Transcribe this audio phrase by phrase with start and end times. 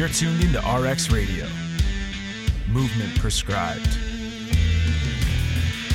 [0.00, 1.46] You're tuned into RX Radio.
[2.68, 3.98] Movement prescribed.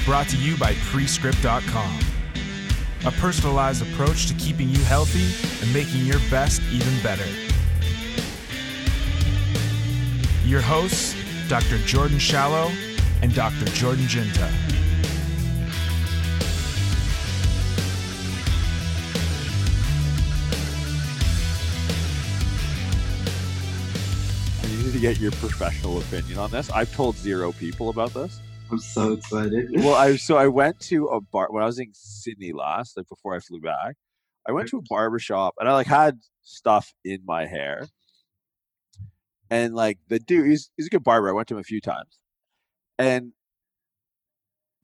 [0.05, 1.99] Brought to you by Prescript.com.
[3.07, 5.25] A personalized approach to keeping you healthy
[5.63, 7.25] and making your best even better.
[10.45, 11.15] Your hosts,
[11.49, 11.79] Dr.
[11.79, 12.71] Jordan Shallow
[13.23, 13.65] and Dr.
[13.71, 14.64] Jordan Jiunta.
[25.05, 26.71] Get your professional opinion on this.
[26.71, 28.39] I've told zero people about this.
[28.71, 29.69] I'm so excited.
[29.75, 33.07] Well, I so I went to a bar when I was in Sydney last, like
[33.07, 33.97] before I flew back.
[34.49, 37.85] I went to a barber shop and I like had stuff in my hair.
[39.51, 41.29] And like the dude, he's he's a good barber.
[41.29, 42.17] I went to him a few times.
[42.97, 43.33] And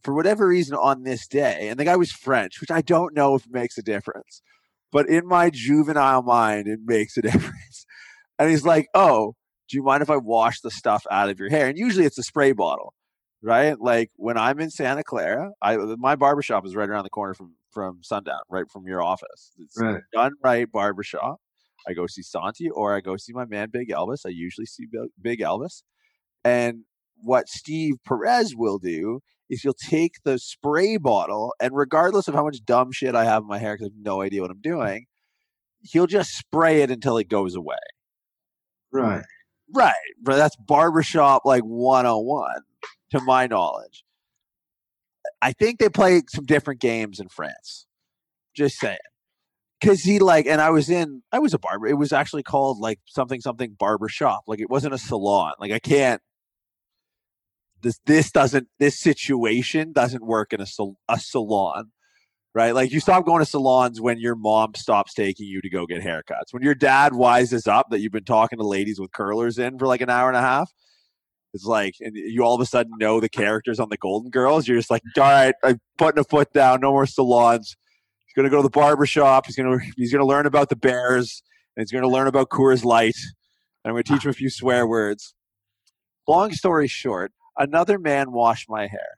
[0.04, 3.34] for whatever reason on this day, and the guy was French, which I don't know
[3.34, 4.44] if makes a difference.
[4.92, 7.88] But in my juvenile mind, it makes a difference.
[8.38, 9.34] And he's like, Oh,
[9.72, 11.68] do you mind if I wash the stuff out of your hair?
[11.68, 12.94] And usually it's a spray bottle
[13.41, 13.80] right?
[13.80, 17.55] Like when I'm in Santa Clara, I my barbershop is right around the corner from
[17.72, 19.52] from Sundown, right from your office.
[19.58, 20.02] It's Right.
[20.13, 21.38] done right barbershop.
[21.88, 24.26] I go see Santi or I go see my man Big Elvis.
[24.26, 24.86] I usually see
[25.22, 25.84] Big Elvis.
[26.44, 26.84] And
[27.16, 32.44] what Steve Perez will do is he'll take the spray bottle and regardless of how
[32.44, 34.62] much dumb shit I have in my hair because I have no idea what I'm
[34.62, 35.06] doing,
[35.82, 37.76] he'll just spray it until it goes away.
[38.91, 39.24] Right.
[39.74, 39.94] Right.
[40.22, 42.52] But that's barbershop like 101
[43.12, 44.04] to my knowledge.
[45.41, 47.88] I think they play some different games in France.
[48.55, 48.98] Just saying.
[49.84, 51.88] Cause he like, and I was in, I was a barber.
[51.88, 54.44] It was actually called like something, something barbershop.
[54.46, 55.54] Like it wasn't a salon.
[55.60, 56.22] Like I can't,
[57.82, 61.91] this, this doesn't, this situation doesn't work in a, sal- a salon,
[62.54, 62.74] right?
[62.76, 66.02] Like you stop going to salons when your mom stops taking you to go get
[66.02, 66.52] haircuts.
[66.52, 69.88] When your dad wises up that you've been talking to ladies with curlers in for
[69.88, 70.72] like an hour and a half,
[71.53, 74.68] it's like, and you all of a sudden know the characters on the Golden Girls.
[74.68, 76.79] You're just like, all right, I'm putting a foot down.
[76.81, 77.75] No more salons.
[78.25, 79.45] He's gonna go to the barber shop.
[79.45, 81.44] He's gonna he's gonna learn about the Bears,
[81.75, 83.18] and he's gonna learn about Coors Light.
[83.83, 85.33] And I'm gonna teach him a few swear words.
[86.28, 89.18] Long story short, another man washed my hair.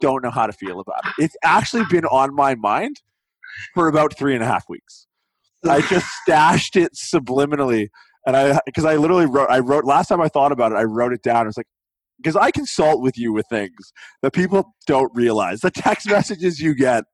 [0.00, 1.24] Don't know how to feel about it.
[1.24, 3.00] It's actually been on my mind
[3.74, 5.06] for about three and a half weeks.
[5.68, 7.88] I just stashed it subliminally
[8.26, 10.84] and I because I literally wrote I wrote last time I thought about it I
[10.84, 11.44] wrote it down.
[11.44, 11.66] I was like
[12.18, 15.60] because I consult with you with things that people don't realize.
[15.60, 17.04] The text messages you get,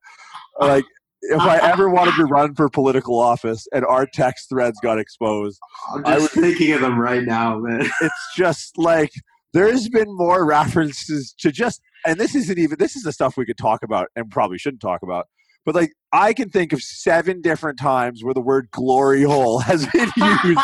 [0.59, 0.83] like
[1.21, 5.59] if I ever wanted to run for political office and our text threads got exposed,
[5.93, 7.89] I'm I just thinking of them right now, man.
[8.01, 9.11] it's just like
[9.53, 13.45] there's been more references to just and this isn't even this is the stuff we
[13.45, 15.27] could talk about and probably shouldn't talk about
[15.65, 19.85] but like i can think of seven different times where the word glory hole has
[19.87, 20.59] been used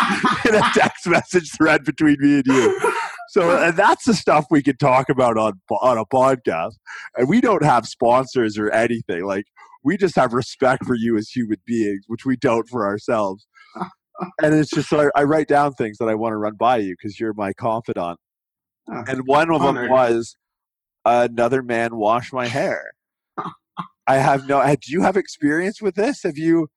[0.46, 2.92] in a text message thread between me and you.
[3.30, 6.74] So and that's the stuff we could talk about on on a podcast.
[7.18, 9.26] And we don't have sponsors or anything.
[9.26, 9.46] Like
[9.84, 13.48] we just have respect for you as human beings which we don't for ourselves.
[14.42, 16.94] And it's just I, I write down things that I want to run by you
[16.94, 18.20] because you're my confidant.
[18.90, 20.36] Oh, And one of them was
[21.06, 22.94] another man wash my hair.
[24.08, 24.62] I have no.
[24.66, 26.24] Do you have experience with this?
[26.24, 26.68] Have you?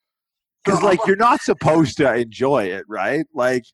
[0.64, 3.26] Because like you're not supposed to enjoy it, right?
[3.34, 3.64] Like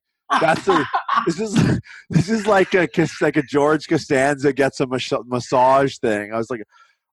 [0.41, 0.85] that's a.
[1.27, 1.79] This is
[2.09, 2.89] this is like a
[3.21, 6.33] like a George Costanza gets a mas- massage thing.
[6.33, 6.63] I was like,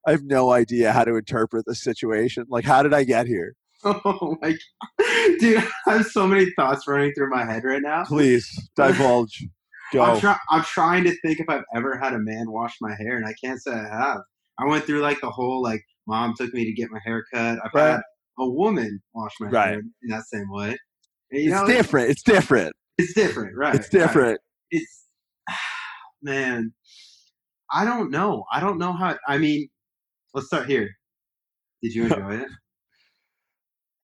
[0.08, 2.46] I have no idea how to interpret the situation.
[2.48, 3.56] Like, how did I get here?
[3.86, 5.38] Oh my god.
[5.40, 8.04] Dude, I have so many thoughts running through my head right now.
[8.06, 9.46] Please divulge.
[9.92, 10.04] Go.
[10.04, 13.18] I'm, try- I'm trying to think if I've ever had a man wash my hair,
[13.18, 14.20] and I can't say I have.
[14.60, 17.58] I went through like the whole like mom took me to get my hair cut.
[17.64, 17.92] I've Right.
[17.92, 18.02] had
[18.40, 19.68] a woman wash my Right.
[19.70, 20.70] hair in that same way.
[20.70, 20.78] And,
[21.32, 22.10] it's know, different.
[22.10, 22.76] It's different.
[22.98, 23.76] It's different, right?
[23.76, 24.02] It's right.
[24.02, 24.42] different.
[24.72, 25.06] It's
[26.22, 26.74] man.
[27.72, 28.46] I don't know.
[28.52, 29.16] I don't know how.
[29.28, 29.68] I mean,
[30.34, 30.90] let's start here.
[31.84, 32.48] Did you enjoy it?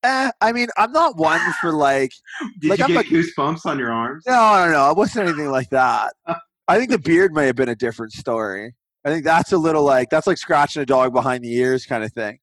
[0.06, 2.12] Eh, I mean, I'm not one for like.
[2.60, 4.24] Did Like, you I'm get like- goosebumps on your arms?
[4.26, 4.90] No, no, no.
[4.90, 6.12] It wasn't anything like that.
[6.68, 8.74] I think the beard may have been a different story.
[9.04, 12.02] I think that's a little like that's like scratching a dog behind the ears kind
[12.02, 12.38] of thing.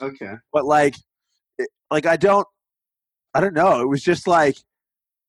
[0.00, 0.32] Okay.
[0.52, 0.94] But like,
[1.58, 2.46] it, like I don't,
[3.34, 3.80] I don't know.
[3.80, 4.56] It was just like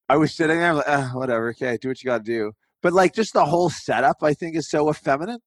[0.10, 1.50] I was sitting there, like, eh, whatever.
[1.50, 2.54] Okay, do what you got to do.
[2.82, 5.42] But like, just the whole setup, I think, is so effeminate.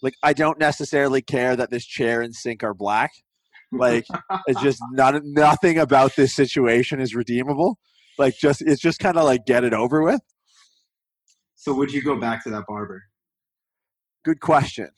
[0.00, 3.10] Like, I don't necessarily care that this chair and sink are black.
[3.72, 4.06] Like,
[4.46, 7.78] it's just not nothing about this situation is redeemable.
[8.18, 10.20] Like, just it's just kind of like get it over with.
[11.54, 13.02] So would you go back to that barber?
[14.24, 14.88] Good question.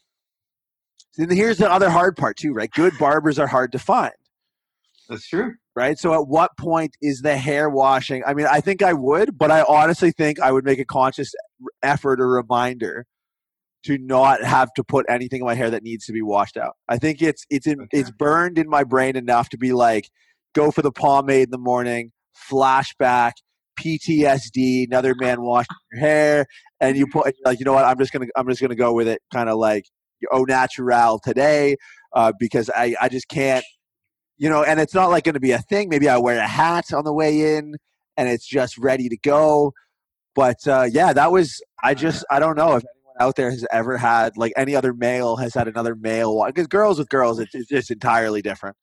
[1.19, 2.71] And here's the other hard part too, right?
[2.71, 4.13] Good barbers are hard to find.
[5.09, 5.55] That's true.
[5.75, 5.99] right?
[5.99, 8.23] So at what point is the hair washing?
[8.25, 11.33] I mean, I think I would, but I honestly think I would make a conscious
[11.83, 13.07] effort or reminder
[13.85, 16.77] to not have to put anything in my hair that needs to be washed out.
[16.89, 17.99] I think it's it's in, Okay.
[17.99, 20.11] it's burned in my brain enough to be like
[20.55, 22.13] go for the pomade in the morning,
[22.51, 23.33] flashback,
[23.79, 26.47] PTSD, another man washing your hair,
[26.81, 27.85] and you put like you know what?
[27.85, 29.85] I'm just gonna I'm just gonna go with it, kind of like
[30.33, 31.77] au natural today,
[32.15, 33.65] uh, because I I just can't,
[34.39, 34.63] you know.
[34.63, 35.89] And it's not like going to be a thing.
[35.89, 37.77] Maybe I wear a hat on the way in,
[38.17, 39.73] and it's just ready to go.
[40.35, 42.85] But uh, yeah, that was I just I don't know if
[43.21, 46.99] out there has ever had like any other male has had another male because girls
[46.99, 48.77] with girls it's, it's just entirely different.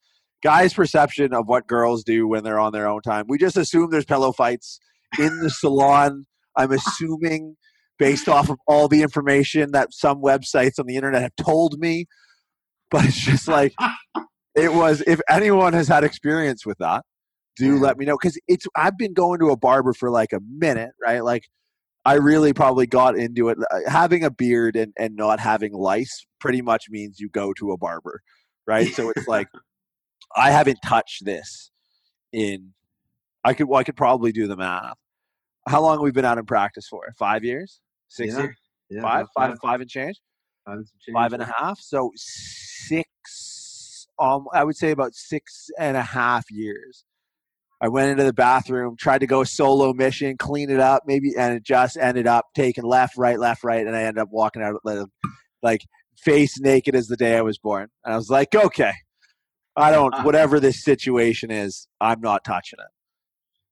[0.43, 3.25] Guys' perception of what girls do when they're on their own time.
[3.27, 4.79] We just assume there's pillow fights
[5.17, 6.25] in the salon.
[6.55, 7.55] I'm assuming
[7.97, 12.05] based off of all the information that some websites on the internet have told me.
[12.91, 13.73] But it's just like
[14.55, 15.03] it was.
[15.05, 17.03] If anyone has had experience with that,
[17.57, 18.65] do let me know because it's.
[18.75, 21.23] I've been going to a barber for like a minute, right?
[21.23, 21.43] Like
[22.07, 23.57] I really probably got into it.
[23.69, 27.71] Uh, Having a beard and and not having lice pretty much means you go to
[27.71, 28.21] a barber,
[28.65, 28.87] right?
[28.93, 29.47] So it's like
[30.35, 31.69] I haven't touched this
[32.31, 32.73] in.
[33.43, 33.67] I could.
[33.67, 34.95] Well, I could probably do the math.
[35.67, 37.01] How long have we been out in practice for?
[37.19, 37.81] Five years?
[38.07, 38.57] Six Yeah, years?
[38.89, 39.27] Yeah, Five?
[39.35, 39.59] about Five?
[39.61, 40.17] Five and change?
[40.65, 41.77] five and change, five and a half.
[41.79, 47.03] So six, um, I would say about six and a half years.
[47.79, 51.53] I went into the bathroom, tried to go solo mission, clean it up, maybe, and
[51.53, 54.75] it just ended up taking left, right, left, right, and I ended up walking out
[54.83, 54.99] like,
[55.61, 55.81] like
[56.17, 57.89] face naked as the day I was born.
[58.03, 58.93] And I was like, okay,
[59.75, 60.23] I don't, uh-huh.
[60.23, 62.91] whatever this situation is, I'm not touching it.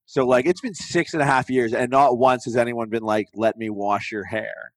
[0.06, 3.02] So like, it's been six and a half years, and not once has anyone been
[3.02, 4.72] like, "Let me wash your hair."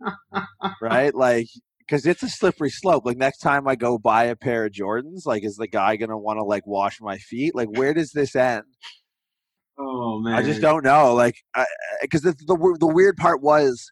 [0.80, 1.12] right?
[1.12, 1.48] Like,
[1.86, 3.04] because it's a slippery slope.
[3.04, 6.18] Like next time I go buy a pair of Jordans, like, is the guy gonna
[6.18, 7.54] want to like wash my feet?
[7.54, 8.64] Like, where does this end?
[9.78, 11.14] Oh man, I just don't know.
[11.14, 11.34] Like,
[12.00, 13.90] because the, the the weird part was,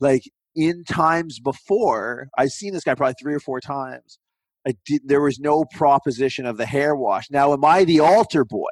[0.00, 0.22] like,
[0.54, 4.18] in times before, I've seen this guy probably three or four times.
[4.66, 5.02] I did.
[5.04, 7.30] There was no proposition of the hair wash.
[7.30, 8.68] Now, am I the altar boy?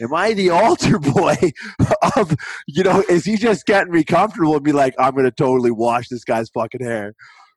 [0.00, 1.36] Am I the altar boy
[2.16, 2.34] of
[2.66, 3.02] you know?
[3.08, 6.50] Is he just getting me comfortable and be like, I'm gonna totally wash this guy's
[6.50, 7.14] fucking hair,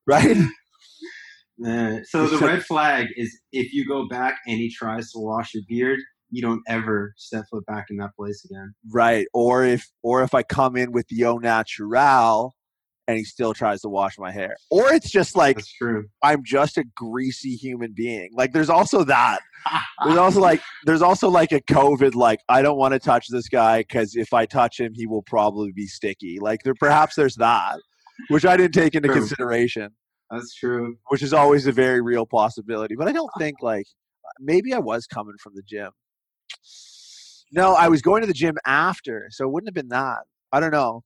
[0.07, 0.37] right?
[1.57, 2.03] Man.
[2.05, 5.63] So the red flag is if you go back and he tries to wash your
[5.67, 5.99] beard,
[6.31, 8.73] you don't ever step foot back in that place again.
[8.91, 9.27] Right.
[9.33, 12.55] Or if or if I come in with the au natural
[13.07, 14.55] and he still tries to wash my hair.
[14.69, 16.05] Or it's just like That's true.
[16.23, 18.29] I'm just a greasy human being.
[18.33, 19.41] Like there's also that.
[20.03, 23.47] There's also like there's also like a COVID like I don't want to touch this
[23.47, 26.39] guy cuz if I touch him he will probably be sticky.
[26.41, 27.77] Like there perhaps there's that,
[28.29, 29.17] which I didn't take into True.
[29.17, 29.91] consideration,
[30.29, 30.97] That's true.
[31.09, 32.95] which is always a very real possibility.
[32.95, 33.85] But I don't think like
[34.39, 35.91] maybe I was coming from the gym.
[37.51, 40.19] No, I was going to the gym after, so it wouldn't have been that.
[40.51, 41.03] I don't know,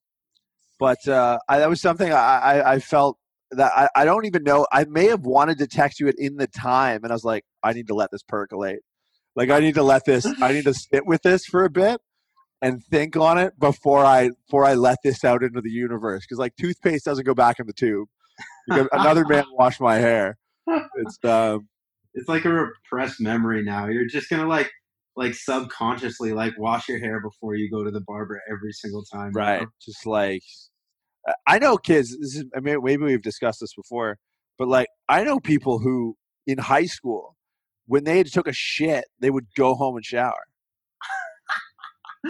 [0.78, 3.18] but uh, I, that was something I, I, I felt
[3.52, 4.66] that I, I don't even know.
[4.72, 7.44] I may have wanted to text you it in the time, and I was like,
[7.62, 8.80] I need to let this percolate.
[9.34, 10.26] Like I need to let this.
[10.40, 12.00] I need to sit with this for a bit
[12.62, 16.24] and think on it before I before I let this out into the universe.
[16.24, 18.08] Because like toothpaste doesn't go back in the tube.
[18.68, 20.36] Because another man washed my hair.
[20.96, 21.68] It's um,
[22.14, 23.86] It's like a repressed memory now.
[23.86, 24.70] You're just gonna like
[25.16, 29.32] like subconsciously like wash your hair before you go to the barber every single time.
[29.32, 29.68] right know?
[29.84, 30.42] just like
[31.26, 34.18] I- i know kids this is i mean maybe we've discussed this before
[34.58, 37.34] but like i know people who in high school
[37.86, 40.44] when they took a shit they would go home and shower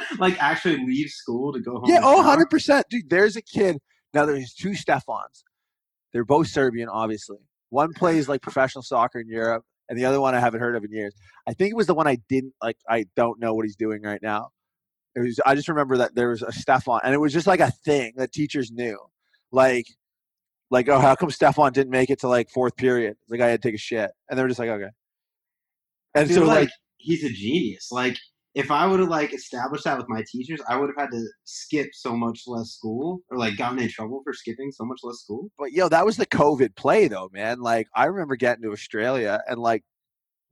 [0.19, 1.85] like actually leave school to go home.
[1.87, 3.79] yeah oh 100% dude there's a kid
[4.15, 5.45] now there's two stefans.
[6.13, 7.39] They're both serbian obviously.
[7.71, 10.85] One plays like professional soccer in europe and the other one i haven't heard of
[10.85, 11.15] in years.
[11.47, 14.03] I think it was the one i didn't like i don't know what he's doing
[14.03, 14.51] right now.
[15.15, 17.61] It was i just remember that there was a stefan and it was just like
[17.61, 18.99] a thing that teachers knew.
[19.53, 19.87] Like
[20.71, 23.17] like oh how come stefan didn't make it to like fourth period?
[23.29, 24.91] The guy had to take a shit and they were just like okay.
[26.15, 27.89] And feel so like, like he's a genius.
[27.93, 28.17] Like
[28.57, 31.29] if I would have like established that with my teachers, I would have had to
[31.45, 35.19] skip so much less school or like gotten in trouble for skipping so much less
[35.19, 35.51] school.
[35.59, 37.61] but yo, that was the COVID play though, man.
[37.61, 39.85] Like I remember getting to Australia and like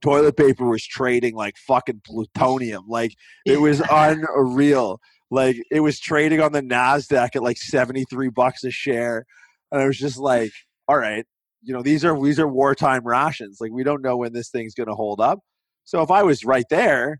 [0.03, 2.83] toilet paper was trading like fucking plutonium.
[2.87, 4.99] Like it was unreal.
[5.31, 9.25] Like it was trading on the Nasdaq at like seventy three bucks a share,
[9.71, 10.51] and I was just like,
[10.87, 11.25] all right,
[11.63, 13.57] you know these are these are wartime rations.
[13.59, 15.39] Like we don't know when this thing's gonna hold up.
[15.85, 17.19] So if I was right there,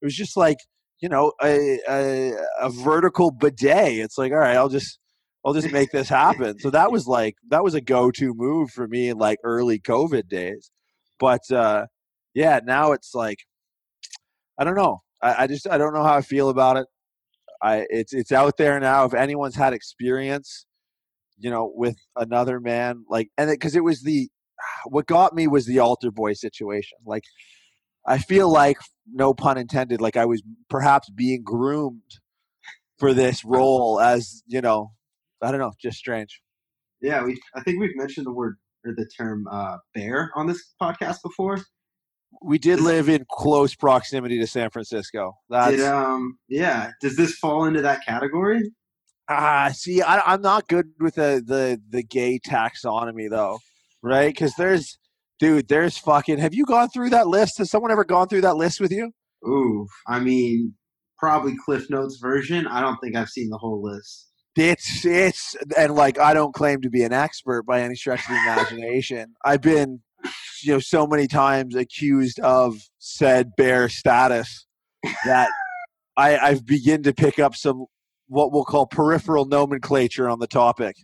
[0.00, 0.58] it was just like
[1.00, 3.98] you know a a, a vertical bidet.
[3.98, 4.98] It's like all right, I'll just
[5.44, 6.58] I'll just make this happen.
[6.58, 10.28] So that was like that was a go-to move for me in like early COVID
[10.28, 10.70] days.
[11.18, 11.86] But uh
[12.34, 13.38] yeah, now it's like
[14.58, 15.02] I don't know.
[15.22, 16.86] I, I just I don't know how I feel about it.
[17.62, 19.04] I it's it's out there now.
[19.04, 20.66] If anyone's had experience,
[21.38, 24.28] you know, with another man, like and because it, it was the
[24.86, 26.98] what got me was the altar boy situation.
[27.06, 27.24] Like
[28.06, 28.78] I feel like
[29.12, 32.20] no pun intended, like I was perhaps being groomed
[32.98, 34.92] for this role as you know,
[35.42, 36.40] I don't know, just strange.
[37.00, 37.38] Yeah, we.
[37.54, 41.60] I think we've mentioned the word or the term uh, bear on this podcast before.
[42.42, 45.32] We did live in close proximity to San Francisco.
[45.48, 46.90] That's Did, um, yeah.
[47.00, 48.62] Does this fall into that category?
[49.28, 53.58] ah, see, I, I'm not good with the the the gay taxonomy though,
[54.02, 54.28] right?
[54.28, 54.98] Because there's,
[55.38, 56.38] dude, there's fucking.
[56.38, 57.58] Have you gone through that list?
[57.58, 59.12] Has someone ever gone through that list with you?
[59.46, 60.74] Ooh, I mean,
[61.18, 62.66] probably Cliff Notes version.
[62.66, 64.28] I don't think I've seen the whole list.
[64.56, 68.28] It's it's and like I don't claim to be an expert by any stretch of
[68.28, 69.34] the imagination.
[69.44, 70.00] I've been,
[70.62, 74.66] you know, so many times accused of said bear status
[75.26, 75.50] that
[76.16, 77.84] I I've begin to pick up some
[78.28, 80.96] what we'll call peripheral nomenclature on the topic.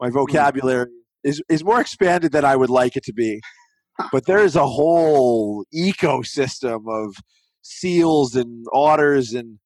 [0.00, 0.14] My hmm.
[0.14, 0.88] vocabulary
[1.22, 3.40] is is more expanded than I would like it to be,
[4.12, 7.16] but there is a whole ecosystem of
[7.62, 9.58] seals and otters and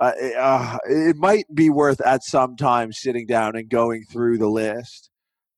[0.00, 4.48] uh, uh, it might be worth at some time sitting down and going through the
[4.48, 5.10] list.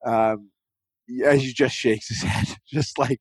[0.07, 0.51] Um,
[1.27, 3.19] as he just shakes his head, just like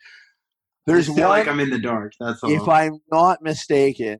[0.85, 1.39] there's feel one.
[1.39, 2.13] like I'm in the dark.
[2.19, 2.51] That's all.
[2.51, 4.19] if I'm not mistaken,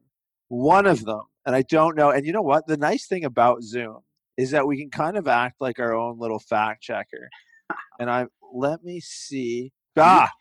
[0.49, 2.09] one of them, and I don't know.
[2.11, 2.67] And you know what?
[2.67, 3.99] The nice thing about Zoom
[4.37, 7.29] is that we can kind of act like our own little fact checker.
[7.99, 9.71] And I let me see.
[9.97, 10.31] Ah,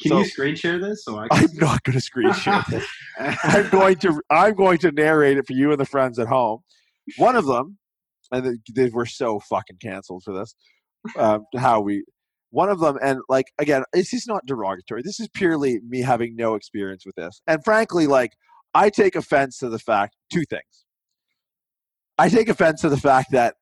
[0.00, 1.44] Can so- you screen share this so I can?
[1.44, 2.86] I'm not going to screen share this.
[3.18, 6.60] I'm going to I'm going to narrate it for you and the friends at home.
[7.16, 7.78] One of them,
[8.32, 10.54] and they, were so fucking canceled for this.
[11.16, 12.04] Um, how we,
[12.50, 15.02] one of them, and like again, this is not derogatory.
[15.02, 18.32] This is purely me having no experience with this, and frankly, like
[18.74, 20.84] I take offense to the fact two things.
[22.18, 23.54] I take offense to the fact that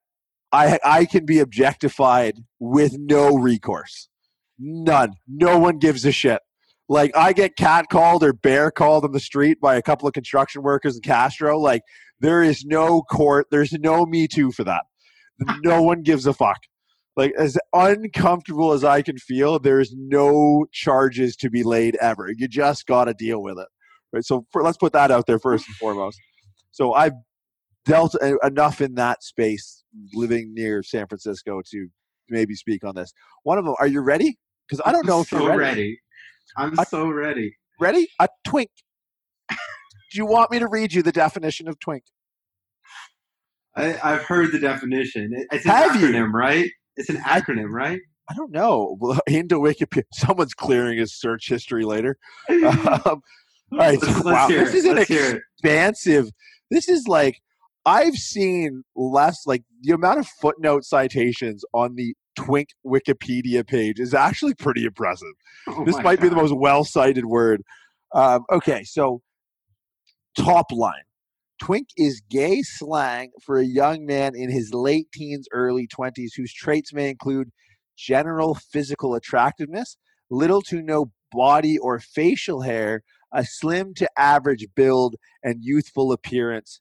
[0.52, 4.08] I I can be objectified with no recourse,
[4.58, 5.14] none.
[5.26, 6.40] No one gives a shit.
[6.88, 10.14] Like I get cat called or bear called on the street by a couple of
[10.14, 11.58] construction workers in Castro.
[11.58, 11.82] Like
[12.20, 14.84] there is no court, there's no Me Too for that.
[15.62, 16.58] No one gives a fuck.
[17.16, 22.28] Like as uncomfortable as I can feel, there's no charges to be laid ever.
[22.36, 23.68] You just got to deal with it.
[24.12, 24.24] Right.
[24.24, 26.18] So for, let's put that out there first and foremost.
[26.70, 27.12] So I've
[27.84, 29.84] dealt e- enough in that space,
[30.14, 31.88] living near San Francisco, to
[32.30, 33.12] maybe speak on this.
[33.42, 33.74] One of them.
[33.78, 34.38] Are you ready?
[34.68, 35.60] Because I don't know if so you're ready.
[35.60, 36.00] ready.
[36.56, 37.56] I'm I- so ready.
[37.80, 38.08] Ready?
[38.20, 38.70] A twink.
[39.50, 39.56] Do
[40.18, 42.02] you want me to read you the definition of twink?
[43.76, 45.30] I, I've heard the definition.
[45.34, 46.08] It- It's an Have you?
[46.08, 46.70] acronym, right?
[46.96, 48.00] It's an acronym, right?
[48.30, 48.96] I don't know.
[49.00, 52.16] Well, Into Wikipedia, someone's clearing his search history later.
[52.50, 53.22] Um,
[53.70, 56.30] all right, let's, so, let's wow, this is an Let's expansive.
[56.70, 57.38] This is like
[57.84, 64.14] I've seen less like the amount of footnote citations on the Twink Wikipedia page is
[64.14, 65.28] actually pretty impressive.
[65.70, 67.62] Oh this might be the most well cited word.
[68.14, 69.20] Um, okay, so
[70.34, 71.02] top line.
[71.60, 76.54] Twink is gay slang for a young man in his late teens, early 20s whose
[76.54, 77.50] traits may include
[77.98, 79.98] general physical attractiveness,
[80.30, 86.80] little to no body or facial hair, a slim to average build, and youthful appearance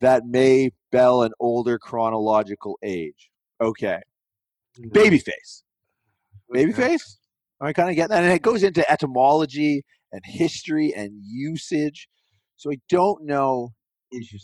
[0.00, 3.30] that may bell an older chronological age.
[3.60, 4.00] Okay.
[4.78, 5.62] Babyface.
[6.54, 7.16] Babyface?
[7.60, 8.24] I kind of get that.
[8.24, 12.08] And it goes into etymology and history and usage.
[12.56, 13.70] So I don't know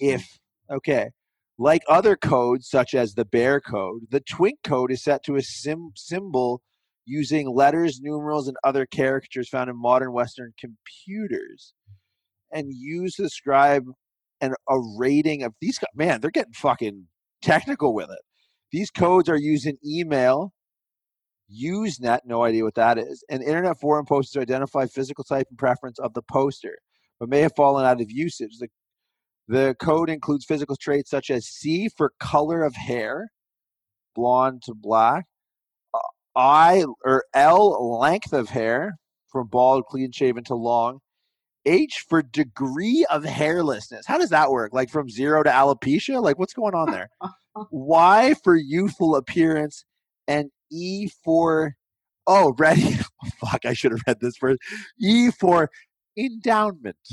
[0.00, 0.24] if,
[0.70, 1.10] okay,
[1.58, 5.42] like other codes such as the bear code, the twink code is set to a
[5.42, 6.62] sim- symbol
[7.04, 11.72] using letters, numerals, and other characters found in modern Western computers
[12.52, 13.84] and used to describe
[14.40, 15.88] an, a rating of these guys.
[15.94, 17.06] Man, they're getting fucking
[17.42, 18.20] technical with it.
[18.70, 20.52] These codes are used in email,
[21.50, 25.58] Usenet, no idea what that is, and internet forum posters to identify physical type and
[25.58, 26.76] preference of the poster,
[27.18, 28.58] but may have fallen out of usage.
[28.58, 28.68] The,
[29.48, 33.28] the code includes physical traits such as C for color of hair,
[34.14, 35.24] blonde to black,
[35.94, 35.98] uh,
[36.36, 38.98] I or L length of hair,
[39.32, 40.98] from bald, clean shaven to long,
[41.68, 44.06] H for degree of hairlessness.
[44.06, 44.72] How does that work?
[44.72, 46.22] Like from zero to alopecia?
[46.22, 47.10] Like what's going on there?
[47.72, 49.84] Y for youthful appearance,
[50.28, 51.74] and E for
[52.26, 52.98] oh, ready?
[53.40, 54.60] Fuck, I should have read this first.
[55.00, 55.70] E for
[56.16, 56.96] endowment.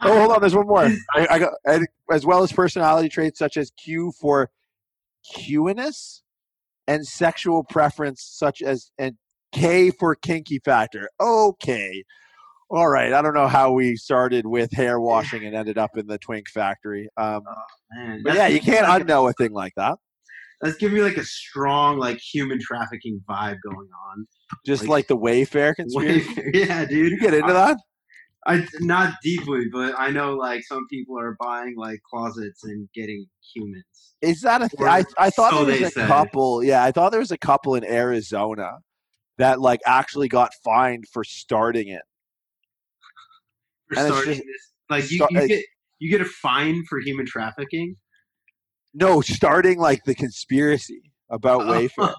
[0.00, 0.40] Oh, hold on.
[0.40, 0.88] There's one more.
[1.12, 4.48] I, I got and as well as personality traits such as Q for
[5.34, 6.20] Qiness
[6.86, 9.16] and sexual preference such as and
[9.50, 11.08] K for kinky factor.
[11.20, 12.04] Okay.
[12.70, 13.12] All right.
[13.12, 16.48] I don't know how we started with hair washing and ended up in the twink
[16.48, 17.08] factory.
[17.16, 17.42] Um,
[17.96, 19.96] Man, but yeah, you can't like unknow a thing like that.
[20.60, 24.26] That's giving me like a strong like human trafficking vibe going on.
[24.66, 26.42] Just Like- like, the Wayfair conspiracy.
[26.52, 27.12] yeah, dude.
[27.12, 27.78] You get into that?
[28.46, 33.26] I not deeply, but I know like some people are buying like closets and getting
[33.54, 33.84] humans.
[34.22, 34.68] Is that a?
[34.68, 36.62] Th- Or I I thought so there was a couple.
[36.64, 38.78] Yeah, I thought there was a couple in Arizona
[39.38, 42.02] that like actually got fined for starting it.
[43.88, 45.64] For And starting just- this, like you, you get
[45.98, 47.96] you get a fine for human trafficking.
[48.94, 51.66] No, starting like the conspiracy about oh.
[51.66, 52.14] Wayfair.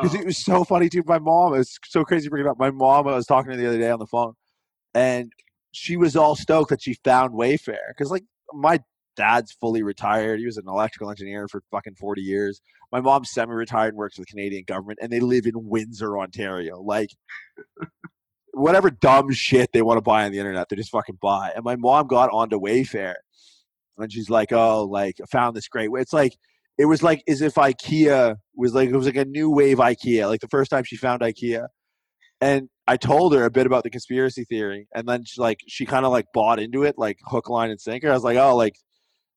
[0.00, 1.02] because it was so funny too.
[1.06, 2.58] My mom, it was so crazy bringing up.
[2.58, 4.34] My mom, I was talking to the other day on the phone,
[4.94, 5.32] and
[5.72, 8.80] she was all stoked that she found Wayfair because like my
[9.16, 10.38] dad's fully retired.
[10.38, 12.60] He was an electrical engineer for fucking forty years.
[12.92, 16.80] My mom's semi-retired and works for the Canadian government, and they live in Windsor, Ontario.
[16.80, 17.10] Like.
[18.52, 21.52] Whatever dumb shit they want to buy on the internet, they just fucking buy.
[21.54, 23.14] And my mom got onto Wayfair,
[23.98, 26.36] and she's like, "Oh, like I found this great way." It's like
[26.78, 30.28] it was like as if IKEA was like it was like a new wave IKEA.
[30.28, 31.66] Like the first time she found IKEA,
[32.40, 35.86] and I told her a bit about the conspiracy theory, and then she like she
[35.86, 38.10] kind of like bought into it, like hook, line, and sinker.
[38.10, 38.76] I was like, oh, like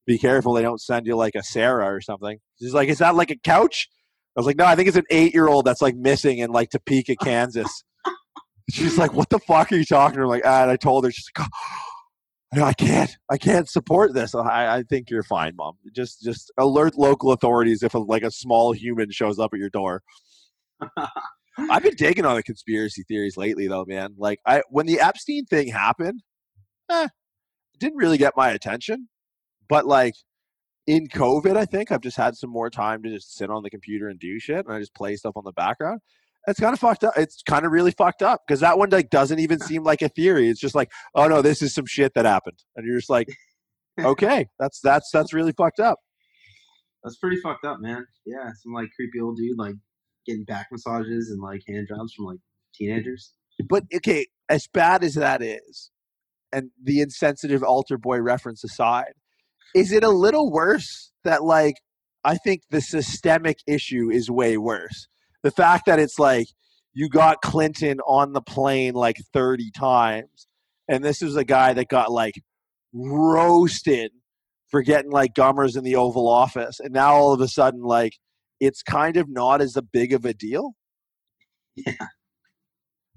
[0.06, 2.40] be careful they don't send you like a Sarah or something.
[2.60, 3.88] She's like, is that like a couch?
[4.36, 6.52] I was like, no, I think it's an eight year old that's like missing in
[6.52, 7.84] like Topeka, Kansas.
[8.70, 10.22] She's like, what the fuck are you talking to?
[10.22, 10.28] her?
[10.28, 14.14] like, ah, and I told her, she's like, oh, no, I can't, I can't support
[14.14, 14.36] this.
[14.36, 15.78] I, I think you're fine, mom.
[15.96, 19.70] Just, just alert local authorities if a, like a small human shows up at your
[19.70, 20.04] door.
[21.58, 24.16] I've been digging on the conspiracy theories lately, though, man.
[24.18, 26.22] Like, I when the Epstein thing happened,
[26.90, 27.08] eh,
[27.80, 29.10] didn't really get my attention.
[29.68, 30.16] But like
[30.88, 33.70] in COVID, I think I've just had some more time to just sit on the
[33.70, 36.02] computer and do shit, and I just play stuff on the background.
[36.48, 37.14] It's kind of fucked up.
[37.18, 40.10] It's kind of really fucked up because that one like doesn't even seem like a
[40.10, 40.50] theory.
[40.50, 43.28] It's just like, oh no, this is some shit that happened, and you're just like,
[44.00, 46.00] okay, that's that's that's really fucked up.
[47.04, 48.06] That's pretty fucked up, man.
[48.26, 49.76] Yeah, some like creepy old dude like
[50.26, 52.40] getting back massages and like hand jobs from like
[52.76, 53.34] teenagers.
[53.68, 55.92] But okay, as bad as that is,
[56.52, 59.14] and the insensitive altar boy reference aside,
[59.76, 61.76] is it a little worse that like
[62.24, 65.08] I think the systemic issue is way worse.
[65.44, 66.48] The fact that it's like
[66.94, 70.48] you got Clinton on the plane like 30 times,
[70.88, 72.36] and this is a guy that got like
[72.94, 74.12] roasted
[74.70, 78.14] for getting like gummers in the Oval Office, and now all of a sudden like
[78.60, 80.76] it's kind of not as a big of a deal.
[81.76, 81.94] Yeah.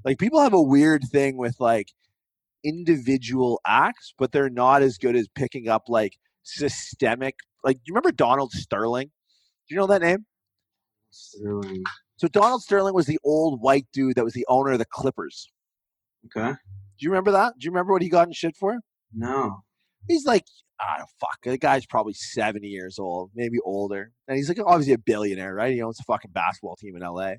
[0.04, 1.88] Like people have a weird thing with like
[2.64, 7.36] individual acts, but they're not as good as picking up like systemic.
[7.62, 9.08] Like, do you remember Donald Sterling?
[9.68, 10.26] Do you know that name?
[11.10, 11.84] Sterling.
[12.16, 15.50] So Donald Sterling was the old white dude that was the owner of the Clippers.
[16.26, 16.52] Okay.
[16.52, 17.54] Do you remember that?
[17.58, 18.78] Do you remember what he got in shit for?
[19.12, 19.62] No.
[20.08, 20.44] He's like,
[20.80, 21.38] ah, fuck.
[21.42, 24.12] The guy's probably 70 years old, maybe older.
[24.28, 25.74] And he's like obviously a billionaire, right?
[25.74, 27.34] He owns a fucking basketball team in LA.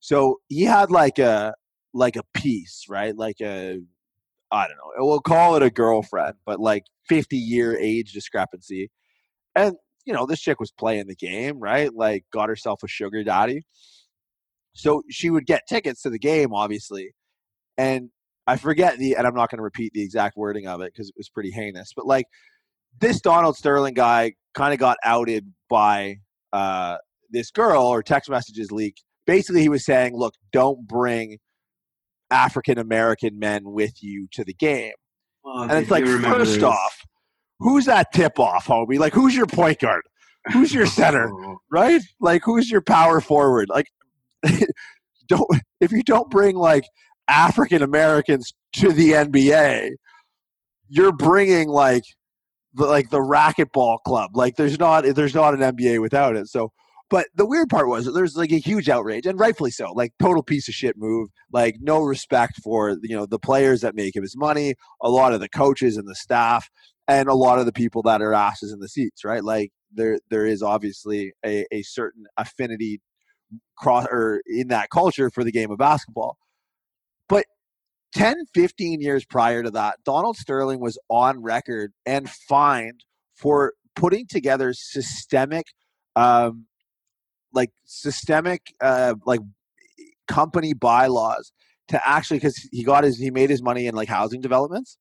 [0.00, 1.54] So he had like a
[1.92, 3.16] like a piece, right?
[3.16, 3.80] Like a
[4.50, 5.06] I don't know.
[5.06, 8.90] We'll call it a girlfriend, but like 50 year age discrepancy.
[9.54, 11.92] And you know, this chick was playing the game, right?
[11.92, 13.64] Like got herself a sugar daddy.
[14.74, 17.14] So she would get tickets to the game, obviously.
[17.78, 18.10] And
[18.46, 21.08] I forget the, and I'm not going to repeat the exact wording of it because
[21.08, 21.92] it was pretty heinous.
[21.96, 22.26] But like
[23.00, 26.16] this Donald Sterling guy kind of got outed by
[26.52, 26.96] uh,
[27.30, 29.02] this girl or text messages leaked.
[29.26, 31.38] Basically, he was saying, look, don't bring
[32.30, 34.92] African American men with you to the game.
[35.44, 37.00] Well, And it's like, first off,
[37.58, 38.98] who's that tip off, homie?
[38.98, 40.02] Like, who's your point guard?
[40.52, 41.30] Who's your center?
[41.32, 42.02] Oh, right?
[42.20, 43.68] Like who's your power forward?
[43.68, 43.86] Like
[45.28, 45.46] don't
[45.80, 46.84] if you don't bring like
[47.28, 49.90] African Americans to the NBA,
[50.88, 52.04] you're bringing like
[52.74, 54.36] the like the racquetball club.
[54.36, 56.48] Like there's not there's not an NBA without it.
[56.48, 56.72] So
[57.10, 59.92] but the weird part was there's like a huge outrage and rightfully so.
[59.92, 61.28] Like total piece of shit move.
[61.52, 65.32] Like no respect for you know the players that make him his money, a lot
[65.32, 66.68] of the coaches and the staff
[67.06, 69.44] and a lot of the people that are asses in the seats, right?
[69.44, 73.00] Like there there is obviously a, a certain affinity
[73.76, 76.36] cross or in that culture for the game of basketball.
[77.28, 77.46] But
[78.14, 83.04] 10, 15 years prior to that, Donald Sterling was on record and fined
[83.36, 85.66] for putting together systemic
[86.16, 86.66] um
[87.52, 89.40] like systemic uh like
[90.26, 91.52] company bylaws
[91.88, 94.96] to actually because he got his he made his money in like housing developments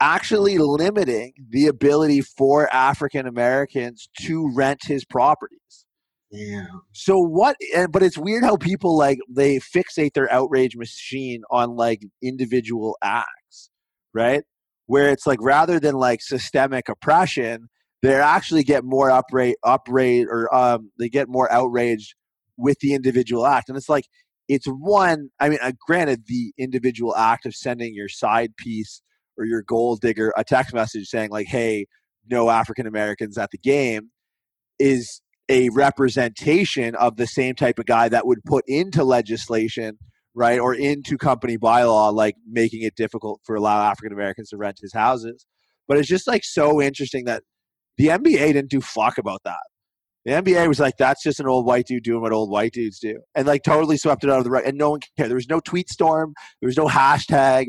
[0.00, 5.86] actually limiting the ability for African Americans to rent his properties.
[6.32, 6.82] Damn.
[6.92, 7.56] So what?
[7.74, 12.96] And, but it's weird how people like they fixate their outrage machine on like individual
[13.02, 13.70] acts,
[14.14, 14.44] right?
[14.86, 17.68] Where it's like rather than like systemic oppression,
[18.02, 22.14] they actually get more uprate, uprate, or um, they get more outraged
[22.56, 23.68] with the individual act.
[23.68, 24.04] And it's like
[24.48, 25.30] it's one.
[25.40, 29.02] I mean, uh, granted, the individual act of sending your side piece
[29.36, 31.86] or your gold digger a text message saying like, "Hey,
[32.30, 34.10] no African Americans at the game,"
[34.78, 39.98] is a representation of the same type of guy that would put into legislation
[40.32, 44.78] right or into company bylaw like making it difficult for allow african americans to rent
[44.80, 45.44] his houses.
[45.88, 47.42] But it's just like so interesting that
[47.98, 49.58] the nba didn't do fuck about that.
[50.24, 53.00] The nba was like that's just an old white dude doing what old white dudes
[53.00, 55.30] do and like totally swept it out of the right and no one cared.
[55.30, 57.66] There was no tweet storm there was no hashtag.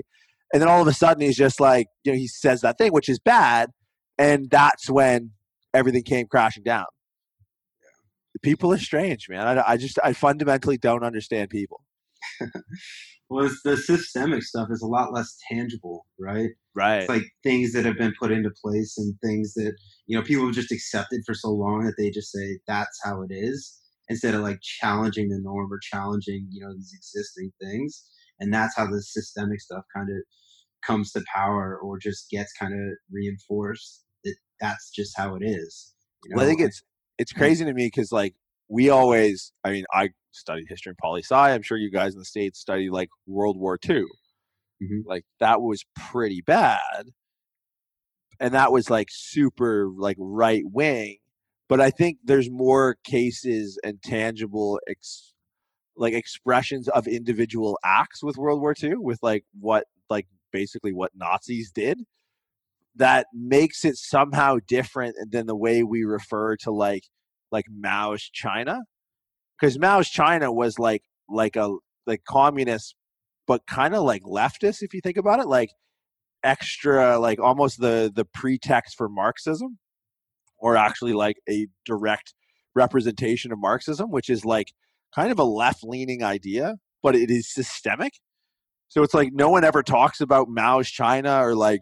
[0.53, 2.93] And then all of a sudden he's just like you know he says that thing
[2.93, 3.71] which is bad
[4.19, 5.31] and that's when
[5.73, 6.85] everything came crashing down
[8.41, 9.47] people are strange, man.
[9.47, 11.81] I, I just I fundamentally don't understand people.
[13.29, 16.49] well, the systemic stuff is a lot less tangible, right?
[16.75, 17.01] Right.
[17.01, 19.73] It's like things that have been put into place and things that
[20.07, 23.21] you know people have just accepted for so long that they just say that's how
[23.21, 23.77] it is
[24.09, 28.05] instead of like challenging the norm or challenging you know these existing things.
[28.39, 30.15] And that's how the systemic stuff kind of
[30.83, 35.93] comes to power or just gets kind of reinforced that that's just how it is.
[36.23, 36.37] You know?
[36.37, 36.81] Well, I think it's
[37.17, 38.35] it's crazy to me because like
[38.69, 42.19] we always i mean i studied history and poli sci i'm sure you guys in
[42.19, 44.99] the states study like world war ii mm-hmm.
[45.05, 47.05] like that was pretty bad
[48.39, 51.17] and that was like super like right wing
[51.69, 55.33] but i think there's more cases and tangible ex-
[55.97, 61.11] like expressions of individual acts with world war ii with like what like basically what
[61.13, 61.99] nazis did
[62.95, 67.03] that makes it somehow different than the way we refer to like
[67.51, 68.81] like Mao's China?
[69.59, 71.75] Because Mao's China was like like a
[72.07, 72.95] like communist
[73.47, 75.69] but kind of like leftist if you think about it like
[76.43, 79.77] extra like almost the the pretext for Marxism
[80.57, 82.33] or actually like a direct
[82.75, 84.73] representation of Marxism which is like
[85.13, 88.13] kind of a left leaning idea but it is systemic.
[88.89, 91.81] So it's like no one ever talks about Mao's China or like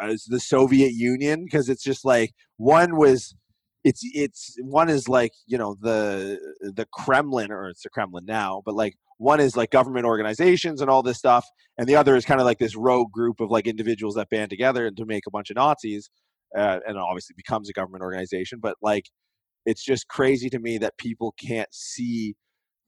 [0.00, 3.34] as the Soviet Union because it's just like one was
[3.84, 8.62] it's it's one is like you know the the Kremlin or it's the Kremlin now,
[8.64, 11.46] but like one is like government organizations and all this stuff,
[11.78, 14.50] and the other is kind of like this rogue group of like individuals that band
[14.50, 16.10] together and to make a bunch of Nazis,
[16.56, 18.60] uh, and obviously becomes a government organization.
[18.62, 19.04] But like,
[19.66, 22.34] it's just crazy to me that people can't see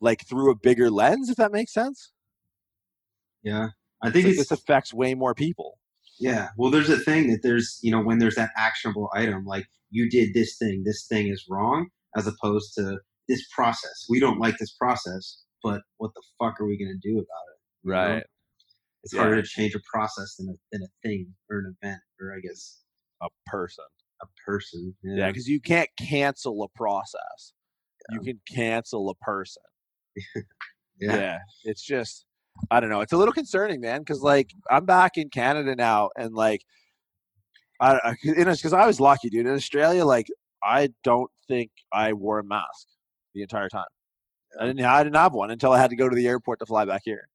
[0.00, 2.12] like through a bigger lens, if that makes sense.
[3.42, 3.68] Yeah,
[4.02, 5.78] I think like this affects way more people.
[6.18, 6.48] Yeah.
[6.56, 10.08] Well, there's a thing that there's, you know, when there's that actionable item, like you
[10.08, 12.98] did this thing, this thing is wrong, as opposed to
[13.28, 14.06] this process.
[14.08, 17.22] We don't like this process, but what the fuck are we going to do about
[17.24, 17.88] it?
[17.88, 18.16] Right.
[18.16, 18.22] Know?
[19.04, 19.20] It's yeah.
[19.20, 22.40] harder to change a process than a, than a thing or an event or I
[22.40, 22.78] guess
[23.20, 23.84] a person.
[24.22, 24.94] A person.
[25.02, 27.52] Yeah, because yeah, you can't cancel a process.
[28.08, 28.18] Yeah.
[28.18, 29.62] You can cancel a person.
[31.00, 31.16] yeah.
[31.16, 31.38] yeah.
[31.64, 32.26] It's just
[32.70, 33.00] I don't know.
[33.00, 36.62] It's a little concerning, man, because like I'm back in Canada now, and like
[37.80, 39.46] I, you know, because I was lucky, dude.
[39.46, 40.26] In Australia, like
[40.62, 42.86] I don't think I wore a mask
[43.34, 43.84] the entire time.
[44.60, 44.84] I didn't.
[44.84, 47.02] I didn't have one until I had to go to the airport to fly back
[47.04, 47.28] here.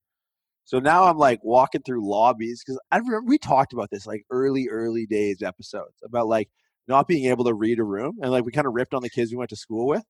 [0.65, 4.23] So now I'm like walking through lobbies because I remember we talked about this like
[4.29, 6.49] early, early days episodes about like
[6.87, 9.09] not being able to read a room, and like we kind of ripped on the
[9.09, 10.03] kids we went to school with,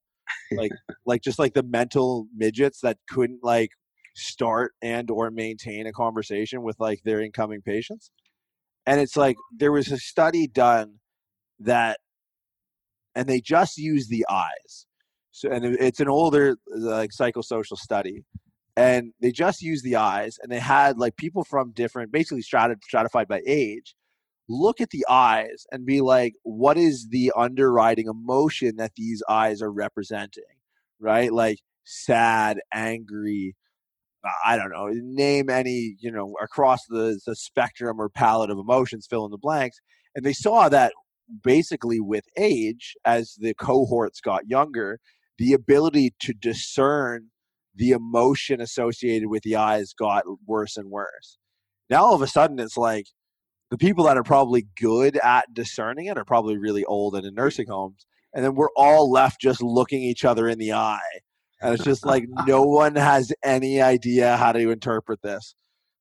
[0.51, 0.71] like
[1.05, 3.71] like just like the mental midgets that couldn't like
[4.17, 8.11] start and or maintain a conversation with like their incoming patients.
[8.85, 10.95] And it's like there was a study done
[11.59, 11.99] that
[13.15, 14.85] and they just use the eyes.
[15.31, 18.23] So and it's an older like psychosocial study
[18.75, 23.27] and they just used the eyes and they had like people from different basically stratified
[23.27, 23.95] by age
[24.49, 29.61] look at the eyes and be like what is the underwriting emotion that these eyes
[29.61, 30.43] are representing?
[30.99, 31.31] Right?
[31.31, 33.55] Like sad angry
[34.45, 39.07] I don't know, name any, you know, across the, the spectrum or palette of emotions,
[39.09, 39.79] fill in the blanks.
[40.15, 40.93] And they saw that
[41.43, 44.99] basically with age, as the cohorts got younger,
[45.37, 47.27] the ability to discern
[47.75, 51.37] the emotion associated with the eyes got worse and worse.
[51.89, 53.05] Now all of a sudden it's like
[53.69, 57.35] the people that are probably good at discerning it are probably really old and in
[57.35, 58.05] nursing homes.
[58.33, 61.19] And then we're all left just looking each other in the eye
[61.61, 65.55] and it's just like no one has any idea how to interpret this.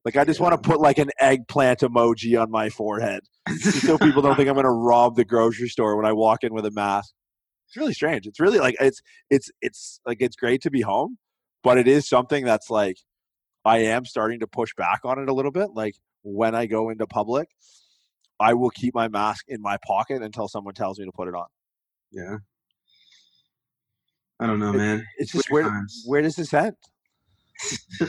[0.05, 3.23] Like I just want to put like an eggplant emoji on my forehead,
[3.59, 6.55] so people don't think I'm going to rob the grocery store when I walk in
[6.55, 7.13] with a mask.
[7.67, 8.27] It's really strange.
[8.27, 11.19] It's really like it's it's it's like it's great to be home,
[11.65, 12.99] but it is something that's like
[13.65, 15.71] I am starting to push back on it a little bit.
[15.75, 17.49] Like when I go into public,
[18.39, 21.35] I will keep my mask in my pocket until someone tells me to put it
[21.35, 21.47] on.
[22.13, 22.37] Yeah.
[24.41, 25.05] I don't know, man.
[25.19, 26.03] It's just where times.
[26.07, 26.75] where does this end?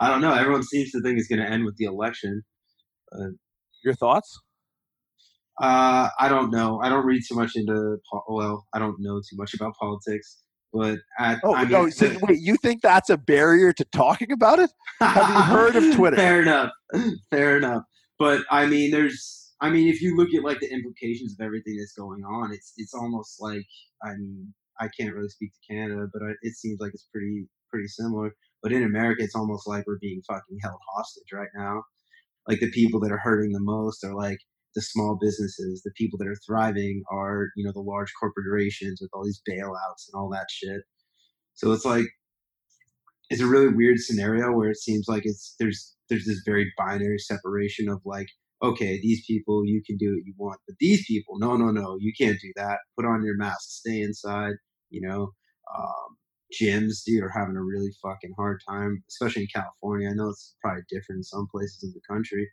[0.00, 0.34] I don't know.
[0.34, 2.42] Everyone seems to think it's going to end with the election.
[3.84, 4.40] Your thoughts?
[5.60, 6.80] Uh, I don't know.
[6.82, 7.96] I don't read too much into
[8.28, 10.42] well, I don't know too much about politics.
[10.72, 11.90] But at, Oh I mean, no!
[11.90, 14.70] So, wait, you think that's a barrier to talking about it?
[15.00, 16.16] have you heard of Twitter?
[16.16, 16.70] Fair enough.
[17.30, 17.82] Fair enough.
[18.18, 19.40] But I mean, there's.
[19.60, 22.72] I mean, if you look at like the implications of everything that's going on, it's
[22.78, 23.66] it's almost like
[24.02, 27.46] I mean, I can't really speak to Canada, but I, it seems like it's pretty
[27.70, 28.34] pretty similar.
[28.62, 31.82] But in America, it's almost like we're being fucking held hostage right now.
[32.48, 34.38] Like the people that are hurting the most are like
[34.74, 35.82] the small businesses.
[35.82, 40.08] The people that are thriving are you know the large corporations with all these bailouts
[40.12, 40.82] and all that shit.
[41.54, 42.06] So it's like
[43.30, 47.18] it's a really weird scenario where it seems like it's there's there's this very binary
[47.18, 48.28] separation of like
[48.62, 51.96] okay these people you can do what you want but these people no no no
[51.98, 54.54] you can't do that put on your mask stay inside
[54.92, 55.32] you know
[55.76, 56.16] um,
[56.60, 60.10] gyms dude are having a really fucking hard time especially in california.
[60.10, 62.48] I know it's probably different in some places of the country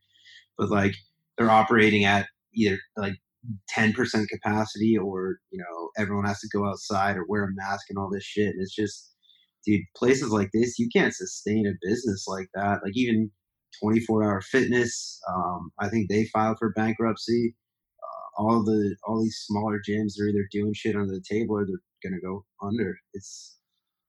[0.58, 0.96] but like
[1.38, 3.16] they're operating at either like
[3.76, 3.96] 10%
[4.30, 8.10] capacity or you know everyone has to go outside or wear a mask and all
[8.12, 9.16] this shit and it's just
[9.66, 13.32] dude places like this you can't sustain a business like that like even
[13.82, 17.56] 24 hour fitness um, i think they filed for bankruptcy
[18.04, 21.66] uh, all the all these smaller gyms are either doing shit under the table or
[21.66, 23.60] they're gonna go under it's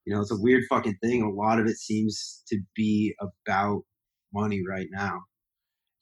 [0.06, 3.82] you know it's a weird fucking thing a lot of it seems to be about
[4.34, 5.20] money right now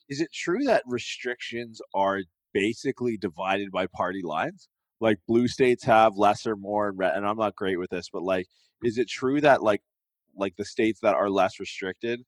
[0.09, 2.23] Is it true that restrictions are
[2.55, 4.69] basically divided by party lines?
[5.01, 7.17] Like blue states have less or more, and red.
[7.17, 8.47] And I'm not great with this, but like,
[8.85, 9.83] is it true that like,
[10.37, 12.23] like the states that are less restricted,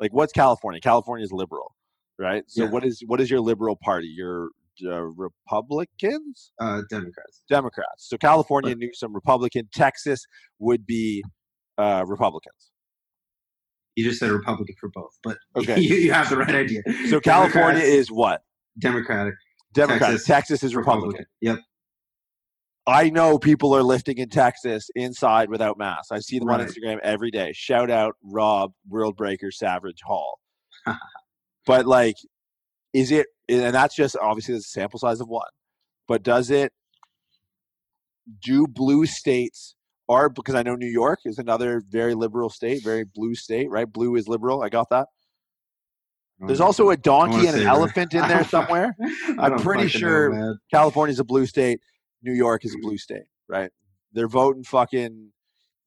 [0.00, 0.80] like what's California?
[0.82, 1.74] California is liberal,
[2.18, 2.44] right?
[2.48, 2.70] So Yeah.
[2.70, 4.08] what is what is your liberal party?
[4.08, 4.50] Your
[4.84, 8.08] uh, Republicans, uh democrats Democrats.
[8.08, 9.68] So California, Newsom, Republican.
[9.74, 10.24] Texas
[10.58, 11.22] would be
[11.78, 12.70] uh, Republicans.
[13.96, 15.80] you just said republican for both but Okay.
[15.80, 18.42] you, you have the right idea So California is what?
[18.78, 19.34] democratic
[19.72, 20.08] Democratic.
[20.08, 21.26] Texas, Texas is Republican.
[21.40, 21.58] yep
[22.86, 26.08] I know people are lifting in Texas inside without masks.
[26.12, 27.50] I see them on Instagram every day.
[27.54, 30.38] Shout out Rob, World Breaker, Savage Hall.
[31.66, 32.16] but like,
[32.94, 33.26] is it?
[33.48, 35.48] And that's just obviously the sample size of one.
[36.08, 36.72] But does it?
[38.42, 39.74] Do blue states
[40.08, 43.90] are because I know New York is another very liberal state, very blue state, right?
[43.90, 44.62] Blue is liberal.
[44.62, 45.08] I got that.
[46.40, 48.96] There's also a donkey and an elephant in there somewhere.
[49.38, 50.58] I'm pretty know, sure-.
[50.72, 51.80] California's a blue state.
[52.22, 53.70] New York is a blue state, right?
[54.12, 55.30] They're voting fucking.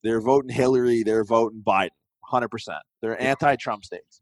[0.04, 1.04] They're voting Hillary.
[1.04, 1.89] They're voting Biden.
[2.24, 2.80] Hundred percent.
[3.02, 4.22] They're anti-Trump states.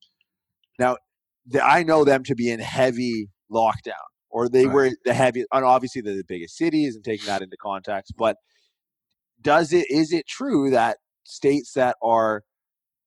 [0.79, 0.97] Now,
[1.45, 3.93] the, I know them to be in heavy lockdown,
[4.29, 5.47] or they were the heaviest.
[5.51, 8.13] And obviously, they're the biggest cities, and taking that into context.
[8.17, 8.37] But
[9.41, 9.85] does it?
[9.89, 12.43] Is it true that states that are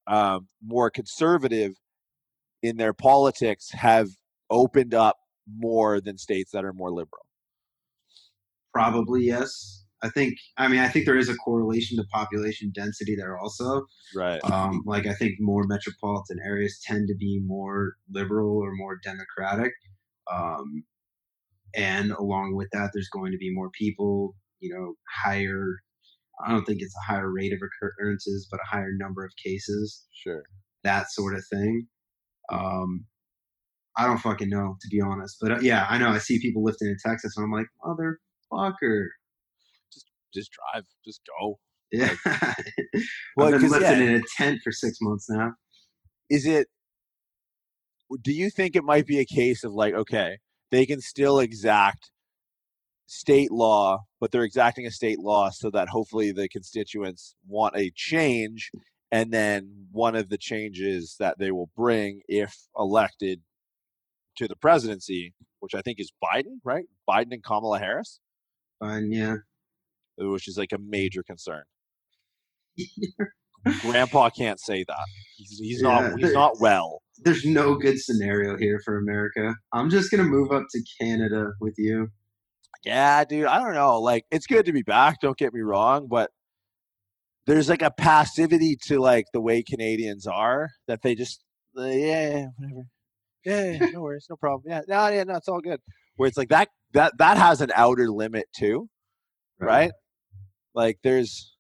[0.07, 1.75] um, more conservative
[2.63, 4.09] in their politics have
[4.51, 5.17] opened up
[5.57, 7.27] more than states that are more liberal?
[8.73, 9.78] Probably yes.
[10.03, 10.35] I think.
[10.57, 13.85] I mean, I think there is a correlation to population density there also.
[14.15, 14.41] Right.
[14.45, 19.73] Um, like I think more metropolitan areas tend to be more liberal or more democratic,
[20.33, 20.85] um,
[21.75, 24.35] and along with that, there's going to be more people.
[24.61, 25.79] You know, higher.
[26.47, 30.07] I don't think it's a higher rate of occurrences, but a higher number of cases.
[30.13, 30.43] Sure.
[30.85, 31.89] that sort of thing.
[32.53, 33.05] Um,
[33.97, 36.63] I don't fucking know to be honest, but uh, yeah, I know I see people
[36.63, 39.07] lifting in Texas, and I'm like, motherfucker.
[40.35, 40.85] Just drive.
[41.05, 41.59] Just go.
[41.91, 42.15] Yeah,
[43.37, 44.09] Well, I've been lifting yeah.
[44.09, 45.53] in a tent for six months now.
[46.29, 46.69] Is it?
[48.23, 50.39] Do you think it might be a case of like, okay,
[50.71, 52.11] they can still exact
[53.07, 57.91] state law, but they're exacting a state law so that hopefully the constituents want a
[57.95, 58.71] change,
[59.11, 63.41] and then one of the changes that they will bring if elected
[64.37, 66.85] to the presidency, which I think is Biden, right?
[67.09, 68.21] Biden and Kamala Harris,
[68.81, 69.37] Fine, yeah.
[70.19, 71.63] Which is like a major concern.
[73.81, 75.07] Grandpa can't say that.
[75.37, 76.19] He's, he's Yeah, not.
[76.21, 77.03] He's not well.
[77.19, 79.55] There's no good scenario here for America.
[79.73, 82.09] I'm just gonna move up to Canada with you.
[82.85, 83.47] Yeah, dude.
[83.47, 84.01] I don't know.
[84.01, 85.21] Like, it's good to be back.
[85.21, 86.31] Don't get me wrong, but
[87.47, 91.43] there's like a passivity to like the way Canadians are that they just,
[91.77, 92.87] uh, yeah, yeah, whatever.
[93.45, 94.63] Yeah, yeah, no worries, no problem.
[94.71, 95.81] Yeah, no, yeah, no, it's all good.
[96.17, 98.89] Where it's like that, that, that has an outer limit too.
[99.59, 99.91] right?
[100.79, 101.57] Like there's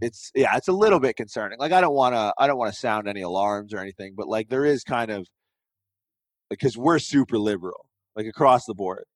[0.00, 1.58] it's yeah, it's a little bit concerning.
[1.58, 4.28] Like I don't want to I don't want to sound any alarms or anything, but
[4.28, 5.26] like there is kind of
[6.48, 9.06] because we're super liberal, like across the board.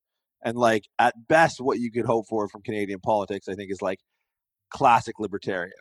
[0.44, 3.80] And like at best what you could hope for from Canadian politics I think is
[3.80, 4.00] like
[4.70, 5.78] classic libertarian.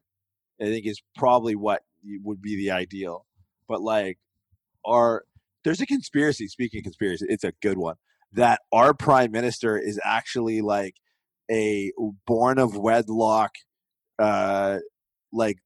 [0.62, 1.82] I think is probably what
[2.22, 3.26] would be the ideal.
[3.68, 4.20] But like
[4.86, 5.24] our
[5.64, 7.96] there's a conspiracy, speaking of conspiracy, it's a good one,
[8.34, 10.94] that our prime minister is actually like
[11.52, 11.92] a
[12.26, 13.52] born of wedlock
[14.20, 14.80] uh
[15.32, 15.58] like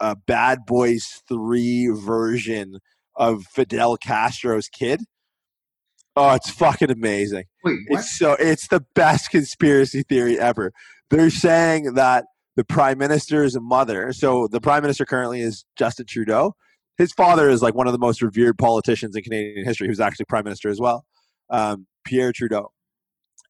[0.00, 2.78] a bad boys 3 version
[3.16, 5.00] of Fidel Castro's kid.
[6.16, 7.44] Oh, it's fucking amazing.
[7.64, 7.78] Wait.
[7.88, 10.72] It's so it's the best conspiracy theory ever.
[11.10, 12.24] They're saying that
[12.56, 16.54] the prime minister's mother, so the prime minister currently is Justin Trudeau.
[16.98, 20.26] His father is like one of the most revered politicians in Canadian history, who's actually
[20.28, 21.06] prime minister as well,
[21.48, 22.72] um, Pierre Trudeau.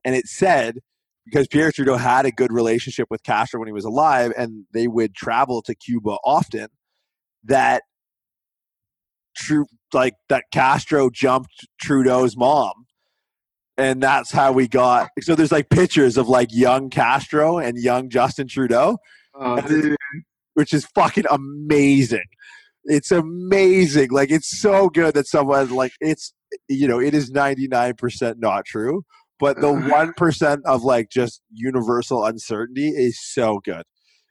[0.04, 0.78] And it said
[1.24, 4.88] because Pierre Trudeau had a good relationship with Castro when he was alive, and they
[4.88, 6.68] would travel to Cuba often.
[7.44, 7.82] That
[9.36, 12.86] true, like that Castro jumped Trudeau's mom,
[13.76, 15.10] and that's how we got.
[15.20, 18.98] So there's like pictures of like young Castro and young Justin Trudeau,
[19.34, 19.96] Oh,
[20.54, 22.24] which is fucking amazing.
[22.84, 24.10] It's amazing.
[24.10, 26.34] Like it's so good that someone like it's
[26.68, 29.04] you know it is 99% not true,
[29.38, 33.84] but the one percent of like just universal uncertainty is so good.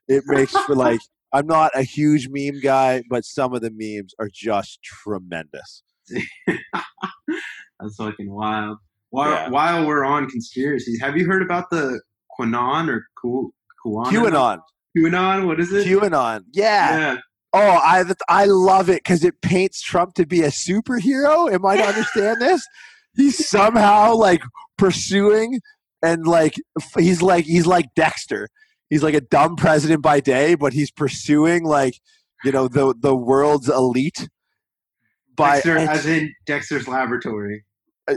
[0.08, 1.00] It makes for like
[1.34, 5.84] I'm not a huge meme guy, but some of the memes are just tremendous.
[7.80, 8.78] That's fucking wild.
[9.10, 9.50] While, Yeah.
[9.50, 12.02] while we're on conspiracies, have you heard about the
[12.40, 13.54] QAnon or Q,
[13.86, 14.06] QAnon?
[14.06, 14.60] QAnon,
[14.98, 15.86] QAnon, what is it?
[15.88, 16.98] QAnon, yeah.
[16.98, 17.18] yeah.
[17.54, 21.52] Oh, I I love it because it paints Trump to be a superhero.
[21.52, 22.66] Am I to understand this?
[23.16, 24.42] He's somehow like
[24.78, 25.60] pursuing
[26.02, 26.56] and like
[26.98, 28.50] he's like he's like Dexter.
[28.90, 31.96] He's like a dumb president by day, but he's pursuing like
[32.44, 34.28] you know the the world's elite.
[35.36, 37.64] By Dexter, as in Dexter's Laboratory.
[38.08, 38.16] Uh,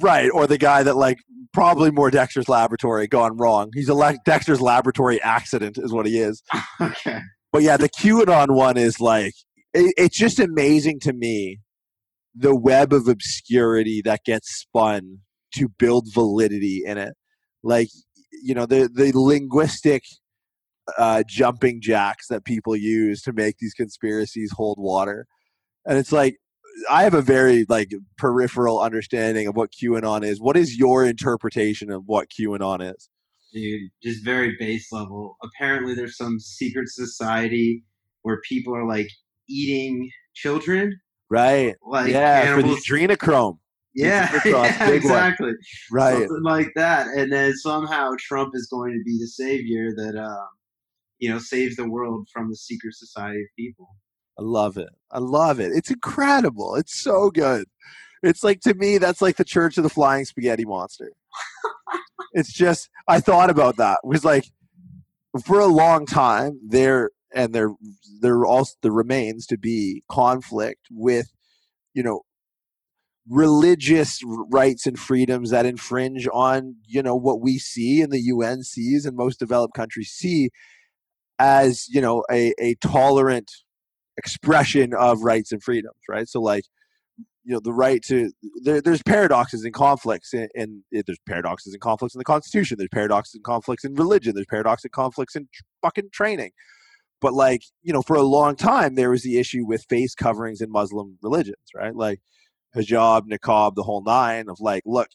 [0.00, 1.18] right, or the guy that like
[1.52, 3.70] probably more Dexter's laboratory gone wrong.
[3.74, 6.42] He's a le- Dexter's laboratory accident is what he is.
[6.80, 7.20] okay.
[7.52, 9.34] But yeah, the QAnon one is like
[9.74, 11.60] it, it's just amazing to me
[12.36, 15.18] the web of obscurity that gets spun
[15.54, 17.14] to build validity in it.
[17.62, 17.88] Like
[18.42, 20.04] you know the the linguistic
[20.98, 25.26] uh, jumping jacks that people use to make these conspiracies hold water,
[25.86, 26.36] and it's like
[26.90, 30.40] I have a very like peripheral understanding of what QAnon is.
[30.40, 33.08] What is your interpretation of what QAnon is?
[33.52, 35.36] Dude, just very base level.
[35.42, 37.84] Apparently, there's some secret society
[38.22, 39.08] where people are like
[39.48, 41.74] eating children, Right?
[41.86, 43.58] like yeah, for the adrenochrome.
[43.94, 44.94] yeah, yeah, big one.
[44.94, 45.52] exactly.
[45.90, 46.28] Right.
[46.28, 50.46] Something like that, and then somehow Trump is going to be the savior that, um,
[51.18, 53.88] you know, saves the world from the secret society of people.
[54.38, 54.90] I love it.
[55.10, 55.72] I love it.
[55.74, 56.76] It's incredible.
[56.76, 57.66] It's so good.
[58.22, 61.12] It's like to me, that's like the Church of the Flying Spaghetti Monster.
[62.32, 64.00] it's just I thought about that.
[64.04, 64.46] It was like
[65.44, 67.70] for a long time there and there
[68.20, 71.28] there also remains to be conflict with,
[71.94, 72.22] you know,
[73.28, 74.20] religious
[74.50, 79.04] rights and freedoms that infringe on, you know, what we see and the UN sees
[79.04, 80.50] and most developed countries see
[81.38, 83.50] as, you know, a, a tolerant
[84.16, 86.28] expression of rights and freedoms, right?
[86.28, 86.64] So like
[87.44, 91.72] you know the right to there, there's paradoxes and conflicts and, and eh, there's paradoxes
[91.72, 95.36] and conflicts in the constitution there's paradoxes and conflicts in religion there's paradoxes and conflicts
[95.36, 96.50] in tr- fucking training
[97.20, 100.60] but like you know for a long time there was the issue with face coverings
[100.60, 101.94] in muslim religions right?
[101.94, 102.20] Like
[102.76, 105.08] hijab niqab the whole nine of like look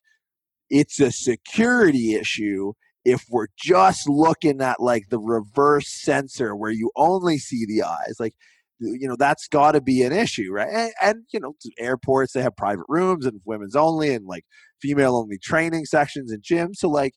[0.70, 6.92] it's a security issue if we're just looking at like the reverse sensor where you
[6.96, 8.34] only see the eyes like
[8.80, 10.70] you know that's got to be an issue right?
[10.72, 14.44] And, and you know airports they have private rooms and women's only and like
[14.82, 17.14] female only training sections and gyms so like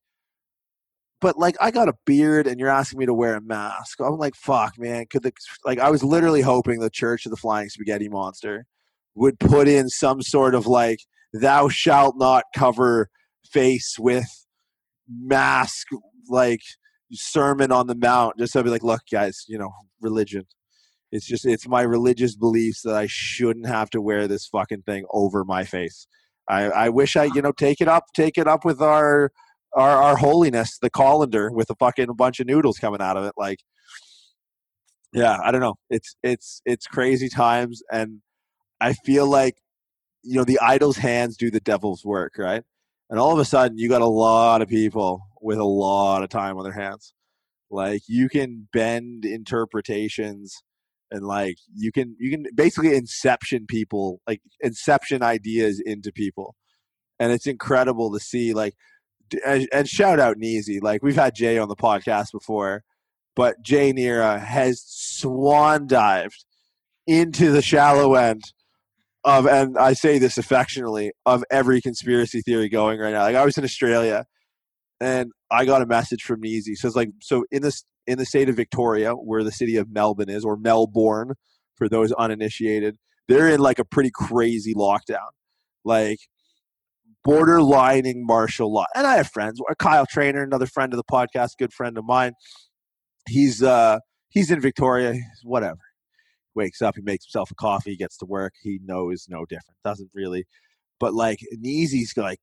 [1.20, 4.00] but like i got a beard and you're asking me to wear a mask.
[4.00, 5.32] I'm like fuck man could the
[5.64, 8.66] like i was literally hoping the church of the flying spaghetti monster
[9.14, 10.98] would put in some sort of like
[11.32, 13.08] thou shalt not cover
[13.50, 14.26] face with
[15.08, 15.88] mask
[16.28, 16.62] like
[17.12, 19.70] sermon on the mount just to be like look guys you know
[20.04, 20.44] religion.
[21.10, 25.04] It's just it's my religious beliefs that I shouldn't have to wear this fucking thing
[25.12, 26.06] over my face.
[26.48, 29.32] I, I wish I you know take it up take it up with our
[29.74, 33.32] our our holiness the colander with a fucking bunch of noodles coming out of it
[33.36, 33.58] like
[35.12, 38.20] yeah I don't know it's it's it's crazy times and
[38.80, 39.56] I feel like
[40.22, 42.62] you know the idol's hands do the devil's work right
[43.10, 46.30] and all of a sudden you got a lot of people with a lot of
[46.30, 47.12] time on their hands.
[47.70, 50.62] Like you can bend interpretations
[51.10, 56.56] and like you can you can basically inception people, like inception ideas into people.
[57.20, 58.74] And it's incredible to see like
[59.44, 60.82] and, and shout out Neezy.
[60.82, 62.82] Like we've had Jay on the podcast before,
[63.36, 66.44] but Jay Nira has swan dived
[67.06, 68.42] into the shallow end
[69.24, 73.22] of and I say this affectionately of every conspiracy theory going right now.
[73.22, 74.26] Like I was in Australia
[75.00, 76.76] and I got a message from Neezy.
[76.76, 79.90] So it's like so in this in the state of Victoria, where the city of
[79.90, 81.34] Melbourne is, or Melbourne
[81.76, 82.96] for those uninitiated,
[83.28, 85.30] they're in like a pretty crazy lockdown.
[85.84, 86.18] Like
[87.26, 88.86] borderlining martial law.
[88.94, 89.60] And I have friends.
[89.78, 92.32] Kyle Trainer, another friend of the podcast, good friend of mine.
[93.28, 95.78] He's uh he's in Victoria, whatever
[96.54, 99.76] wakes up, he makes himself a coffee, gets to work, he knows no different.
[99.84, 100.46] Doesn't really,
[101.00, 102.38] but like Neezy's like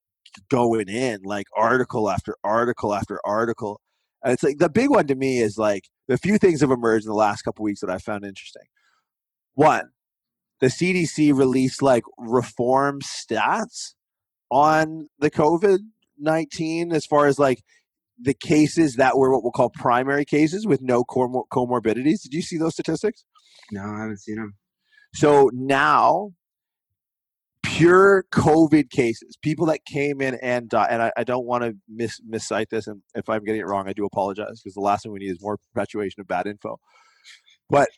[0.49, 3.81] going in like article after article after article.
[4.23, 7.05] And it's like the big one to me is like the few things have emerged
[7.05, 8.63] in the last couple weeks that I found interesting.
[9.55, 9.89] One,
[10.59, 13.93] the CDC released like reform stats
[14.51, 15.79] on the COVID
[16.19, 17.63] 19 as far as like
[18.21, 22.21] the cases that were what we'll call primary cases with no comor- comorbidities.
[22.21, 23.25] Did you see those statistics?
[23.71, 24.53] No, I haven't seen them.
[25.15, 26.31] So now,
[27.63, 31.73] pure COVID cases, people that came in and died, and I, I don't want to
[31.89, 35.03] miss miscite this, and if I'm getting it wrong, I do apologize because the last
[35.03, 36.77] thing we need is more perpetuation of bad info.
[37.69, 37.89] But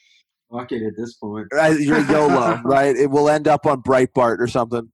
[0.52, 1.48] Fuck it at this point.
[1.52, 2.96] right, you're YOLO, right?
[2.96, 4.92] It will end up on Breitbart or something,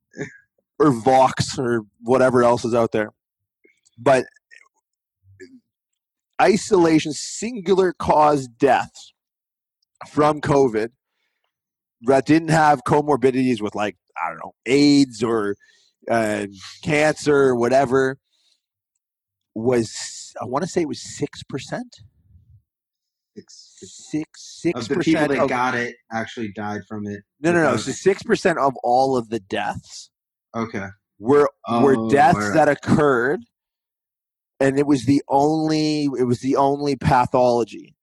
[0.79, 3.11] or Vox or whatever else is out there.
[3.97, 4.25] But
[6.41, 9.13] isolation, singular cause deaths
[10.09, 10.89] from COVID
[12.03, 15.55] that didn't have comorbidities with like I don't know AIDS or
[16.09, 16.47] uh,
[16.83, 18.17] cancer or whatever
[19.53, 21.97] was I want to say it was six percent,
[23.35, 23.75] Six,
[24.09, 27.21] six six of the people that Of, got it actually died from it.
[27.41, 27.77] no, no, no.
[27.77, 30.09] So six percent of all of the deaths
[30.55, 30.87] Okay.
[31.19, 32.53] were were Oh, deaths alright.
[32.53, 33.41] that occurred,
[34.59, 37.95] and it was the only it was the only pathology.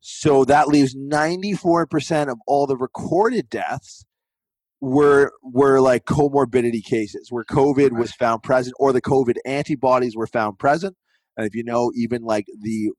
[0.00, 4.04] So that leaves ninety four percent of all the recorded deaths
[4.80, 10.26] were were like comorbidity cases where COVID was found present or the COVID antibodies were
[10.26, 10.96] found present.
[11.36, 12.90] And if you know, even like the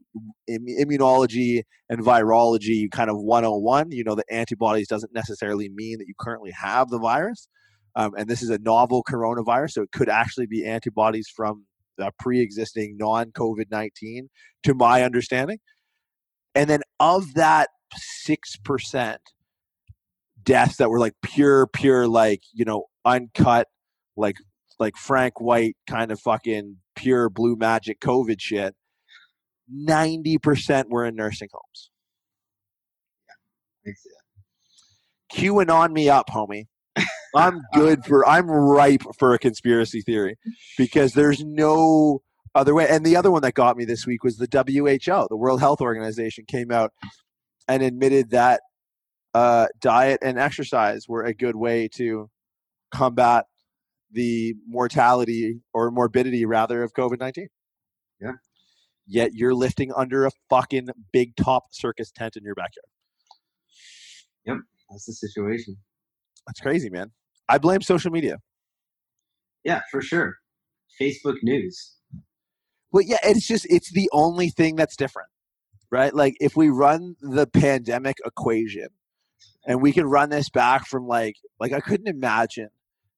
[0.49, 6.13] immunology and virology kind of 101, you know, the antibodies doesn't necessarily mean that you
[6.17, 7.49] currently have the virus.
[7.95, 11.65] Um, and this is a novel coronavirus, so it could actually be antibodies from
[11.97, 14.29] a pre-existing non-COVID nineteen,
[14.63, 15.59] to my understanding.
[16.55, 19.21] And then of that six percent
[20.41, 23.67] deaths that were like pure, pure, like you know, uncut,
[24.15, 24.37] like
[24.79, 28.75] like Frank White kind of fucking pure blue magic COVID shit.
[29.67, 31.91] Ninety percent were in nursing homes.
[33.83, 33.97] It-
[35.31, 36.65] QAnon me up, homie.
[37.35, 40.37] I'm good for I'm ripe for a conspiracy theory
[40.77, 42.21] because there's no
[42.55, 42.87] other way.
[42.89, 45.81] And the other one that got me this week was the WHO, the World Health
[45.81, 46.91] Organization, came out
[47.67, 48.61] and admitted that
[49.33, 52.29] uh, diet and exercise were a good way to
[52.91, 53.45] combat
[54.11, 57.47] the mortality or morbidity rather of COVID nineteen.
[58.19, 58.33] Yeah.
[59.05, 62.85] Yet you're lifting under a fucking big top circus tent in your backyard.
[64.45, 64.57] Yep,
[64.89, 65.77] that's the situation.
[66.49, 67.11] That's crazy, man.
[67.47, 68.39] I blame social media.
[69.63, 70.37] Yeah, for sure.
[70.99, 71.95] Facebook news.
[72.91, 75.29] Well, yeah, it's just it's the only thing that's different,
[75.91, 76.11] right?
[76.11, 78.87] Like if we run the pandemic equation,
[79.67, 82.69] and we can run this back from like like I couldn't imagine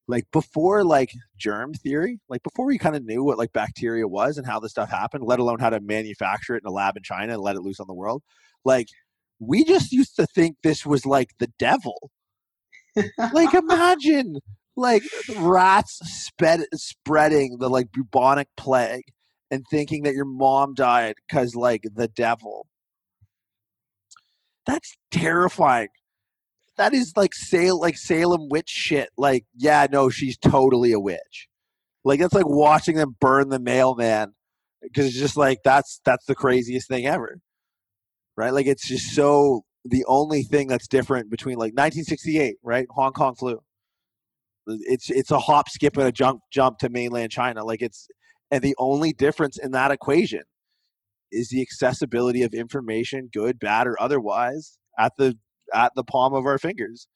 [0.10, 4.38] like before like germ theory, like before we kind of knew what like bacteria was
[4.38, 7.04] and how this stuff happened, let alone how to manufacture it in a lab in
[7.04, 8.24] China and let it loose on the world.
[8.66, 8.88] Like
[9.40, 12.12] we just used to think this was like the devil.
[13.34, 14.38] Like imagine
[14.76, 15.04] like
[15.38, 19.06] rats sped, spreading the like bubonic plague
[19.50, 22.68] and thinking that your mom died because like the devil.
[24.66, 25.90] That's terrifying.
[26.78, 29.10] That is like Salem, like Salem witch shit.
[29.18, 31.48] Like, yeah, no, she's totally a witch.
[32.04, 34.34] Like that's like watching them burn the mailman
[34.82, 37.40] because it's just like that's that's the craziest thing ever,
[38.36, 38.54] right?
[38.54, 42.86] Like it's just so the only thing that's different between like 1968, right?
[42.92, 43.60] Hong Kong flu.
[44.68, 47.64] It's it's a hop, skip, and a jump jump to mainland China.
[47.66, 48.08] Like it's
[48.52, 50.44] and the only difference in that equation
[51.32, 55.38] is the accessibility of information, good, bad, or otherwise, at the
[55.74, 57.08] at the palm of our fingers.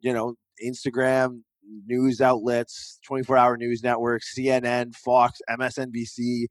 [0.00, 0.34] You know,
[0.64, 1.42] Instagram,
[1.86, 6.46] news outlets, 24 hour news networks, CNN, Fox, MSNBC,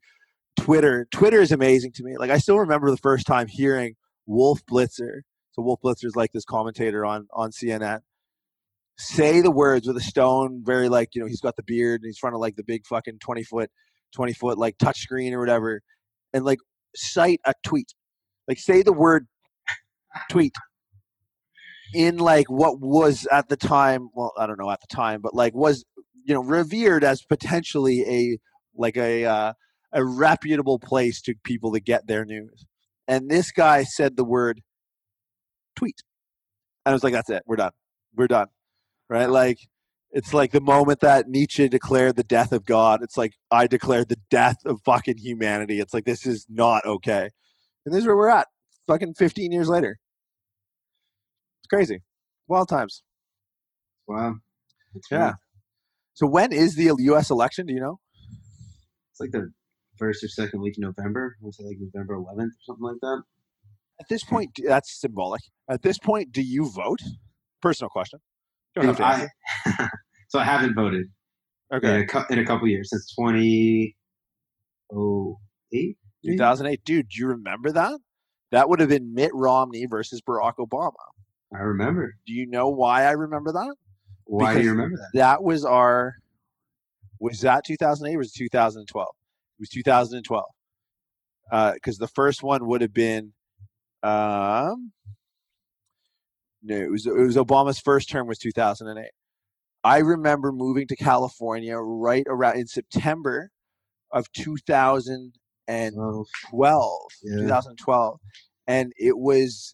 [0.58, 1.08] Twitter.
[1.12, 2.18] Twitter is amazing to me.
[2.18, 3.96] Like I still remember the first time hearing
[4.26, 5.22] Wolf Blitzer.
[5.62, 8.00] So Wolf Blitzer is like this commentator on on CNN.
[8.98, 12.08] Say the words with a stone, very like you know he's got the beard and
[12.08, 13.70] he's front of like the big fucking twenty foot,
[14.14, 15.82] twenty foot like touch screen or whatever,
[16.34, 16.60] and like
[16.96, 17.94] cite a tweet,
[18.48, 19.28] like say the word
[20.30, 20.56] tweet
[21.94, 25.34] in like what was at the time well i don't know at the time but
[25.34, 25.86] like was
[26.26, 28.38] you know revered as potentially a
[28.76, 29.54] like a uh,
[29.94, 32.66] a reputable place to people to get their news
[33.08, 34.62] and this guy said the word
[35.82, 36.04] tweet.
[36.86, 37.44] And i was like that's it.
[37.46, 37.72] We're done.
[38.16, 38.48] We're done.
[39.10, 39.30] Right?
[39.30, 39.58] Like
[40.12, 44.10] it's like the moment that nietzsche declared the death of god it's like i declared
[44.10, 45.80] the death of fucking humanity.
[45.80, 47.30] It's like this is not okay.
[47.86, 48.48] And this is where we're at
[48.88, 49.98] fucking 15 years later.
[51.62, 52.02] It's crazy.
[52.48, 53.04] Wild times.
[54.08, 54.36] Wow.
[54.94, 55.34] That's yeah.
[56.14, 57.66] so when is the us election?
[57.66, 58.00] Do you know?
[59.12, 59.52] It's like the
[59.98, 61.38] first or second week of November.
[61.40, 63.24] I want to say like November 11th or something like that.
[64.00, 65.42] At this point, that's symbolic.
[65.70, 67.00] At this point, do you vote?
[67.62, 68.20] Personal question.
[68.76, 69.06] Don't have to.
[69.06, 69.28] I,
[70.30, 71.06] so I haven't voted
[71.72, 72.08] in, Okay.
[72.12, 75.98] a, in a couple years since 2008.
[76.26, 76.84] 2008.
[76.84, 78.00] Dude, do you remember that?
[78.52, 80.94] That would have been Mitt Romney versus Barack Obama.
[81.54, 82.16] I remember.
[82.26, 83.76] Do you know why I remember that?
[84.26, 85.10] Why do you remember that?
[85.14, 86.16] That was our.
[87.20, 89.08] Was that 2008 or was it 2012?
[89.08, 90.44] It was 2012.
[91.74, 93.34] Because uh, the first one would have been.
[94.04, 94.92] Um,
[96.64, 99.12] no, it was it was Obama's first term was 2008.
[99.84, 103.52] I remember moving to California right around in September
[104.12, 107.38] of 2012, yeah.
[107.38, 108.20] 2012,
[108.68, 109.74] and it was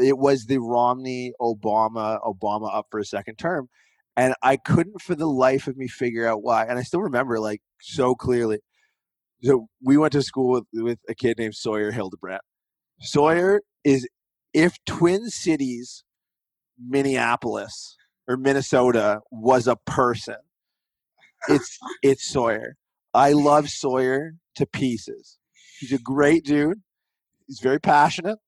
[0.00, 3.68] it was the Romney Obama Obama up for a second term,
[4.16, 6.66] and I couldn't for the life of me figure out why.
[6.66, 8.58] And I still remember like so clearly.
[9.42, 12.42] So we went to school with, with a kid named Sawyer Hildebrandt.
[13.02, 14.08] Sawyer is
[14.54, 16.04] if Twin Cities,
[16.78, 17.96] Minneapolis
[18.28, 20.36] or Minnesota was a person,
[21.48, 22.76] it's it's Sawyer.
[23.12, 25.38] I love Sawyer to pieces.
[25.80, 26.80] He's a great dude.
[27.46, 28.38] He's very passionate.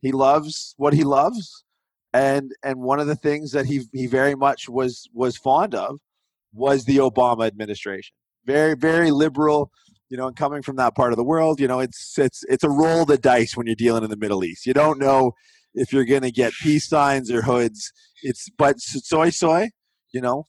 [0.00, 1.64] He loves what he loves,
[2.12, 5.98] and and one of the things that he he very much was was fond of
[6.52, 8.14] was the Obama administration.
[8.44, 9.72] Very very liberal,
[10.08, 10.28] you know.
[10.28, 13.04] And coming from that part of the world, you know, it's it's it's a roll
[13.04, 14.66] the dice when you're dealing in the Middle East.
[14.66, 15.32] You don't know
[15.74, 17.92] if you're going to get peace signs or hoods.
[18.22, 19.70] It's but soy soy,
[20.12, 20.44] you know,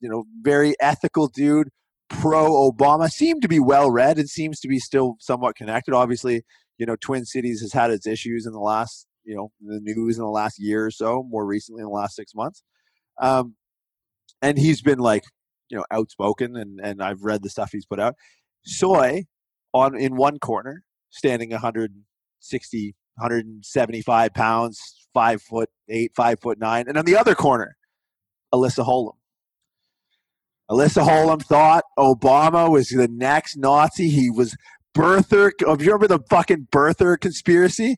[0.00, 1.68] you know, very ethical dude,
[2.08, 3.10] pro Obama.
[3.10, 5.94] Seemed to be well read and seems to be still somewhat connected.
[5.94, 6.42] Obviously,
[6.78, 10.18] you know, Twin Cities has had its issues in the last, you know, the news
[10.18, 11.24] in the last year or so.
[11.28, 12.62] More recently, in the last six months,
[13.20, 13.54] um,
[14.42, 15.24] and he's been like,
[15.70, 18.14] you know, outspoken, and and I've read the stuff he's put out.
[18.66, 19.24] Soy
[19.72, 26.98] on in one corner, standing 160, 175 pounds, five foot eight, five foot nine, and
[26.98, 27.76] on the other corner,
[28.52, 29.12] Alyssa Holm.
[30.70, 34.08] Alyssa Holm thought Obama was the next Nazi.
[34.10, 34.56] He was
[34.96, 35.52] birther.
[35.58, 37.96] Do you remember the fucking birther conspiracy?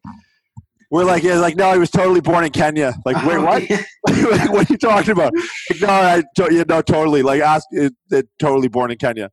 [0.91, 2.95] We're like, yeah, like no, he was totally born in Kenya.
[3.05, 3.63] Like, wait, what?
[4.09, 5.33] like, what are you talking about?
[5.71, 7.23] Like, no, I, to, yeah, no, totally.
[7.23, 9.31] Like, ask, uh, it, it, totally born in Kenya.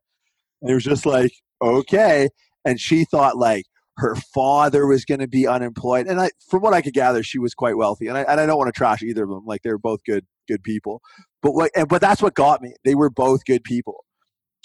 [0.60, 1.32] And it was just like,
[1.62, 2.28] okay.
[2.64, 3.64] And she thought like
[3.98, 6.06] her father was going to be unemployed.
[6.06, 8.08] And I, from what I could gather, she was quite wealthy.
[8.08, 9.44] And I, and I don't want to trash either of them.
[9.46, 11.00] Like, they're both good, good people.
[11.42, 12.74] But what, and, but that's what got me.
[12.84, 14.04] They were both good people.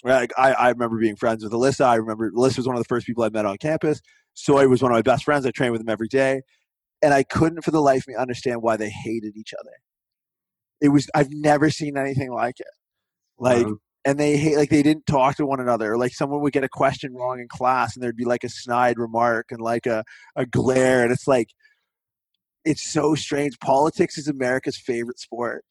[0.04, 1.86] Like, I, I remember being friends with Alyssa.
[1.86, 4.02] I remember Alyssa was one of the first people I met on campus.
[4.34, 5.46] Soy was one of my best friends.
[5.46, 6.42] I trained with him every day
[7.02, 9.72] and I couldn't for the life of me understand why they hated each other.
[10.80, 12.68] It was I've never seen anything like it.
[13.39, 15.97] Like Um, and they hate like they didn't talk to one another.
[15.97, 18.97] Like someone would get a question wrong in class and there'd be like a snide
[18.97, 20.04] remark and like a,
[20.36, 21.49] a glare and it's like
[22.66, 23.60] it's so strange.
[23.60, 25.64] Politics is America's favorite sport.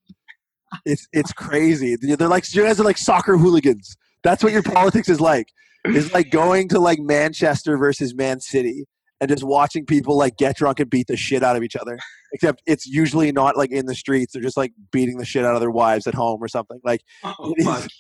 [0.85, 1.97] It's it's crazy.
[2.01, 3.97] They're like you guys are like soccer hooligans.
[4.23, 5.49] That's what your politics is like.
[5.85, 8.85] It's like going to like Manchester versus Man City
[9.21, 11.99] and just watching people like get drunk and beat the shit out of each other.
[12.33, 14.33] Except it's usually not like in the streets.
[14.33, 16.81] They're just like beating the shit out of their wives at home or something.
[16.85, 17.91] Like oh, it is- fuck.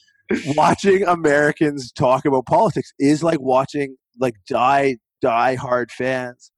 [0.57, 6.51] Watching Americans talk about politics is like watching like die die hard fans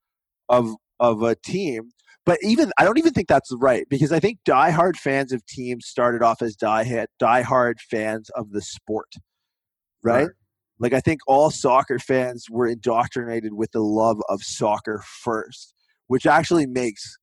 [0.49, 1.91] of of a team.
[2.25, 5.45] But even I don't even think that's right because I think die hard fans of
[5.47, 9.13] teams started off as die die hard fans of the sport,
[10.03, 10.23] right?
[10.23, 10.31] Right.
[10.79, 15.75] Like I think all soccer fans were indoctrinated with the love of soccer first,
[16.09, 17.17] which actually makes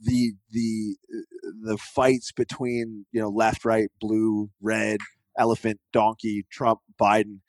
[0.00, 4.98] the the uh, the fights between you know left, right, blue, red,
[5.38, 7.40] elephant, donkey, Trump, Biden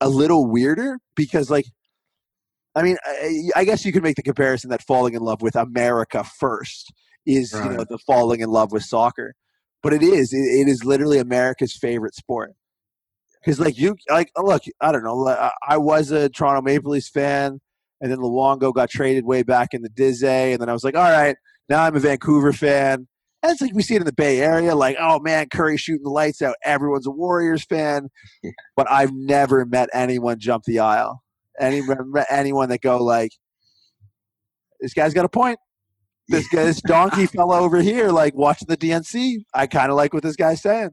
[0.00, 1.66] a little weirder because like
[2.74, 5.56] I mean, I, I guess you could make the comparison that falling in love with
[5.56, 6.92] America first
[7.26, 9.34] is you know the falling in love with soccer,
[9.82, 12.52] but it is it, it is literally America's favorite sport.
[13.40, 15.28] Because like you like oh, look, I don't know.
[15.28, 17.60] I, I was a Toronto Maple Leafs fan,
[18.00, 20.96] and then Luongo got traded way back in the Dizzy, and then I was like,
[20.96, 21.36] all right,
[21.68, 23.08] now I'm a Vancouver fan.
[23.42, 26.02] And it's like we see it in the Bay Area, like, oh man, Curry shooting
[26.04, 26.56] the lights out.
[26.64, 28.08] Everyone's a Warriors fan,
[28.42, 28.50] Yeah.
[28.76, 31.22] but I've never met anyone jump the aisle.
[31.58, 33.32] Any met anyone that go like,
[34.80, 35.58] this guy's got a point.
[36.28, 39.38] This guy, this donkey fella over here, like watching the DNC.
[39.54, 40.90] I kind of like what this guy's saying.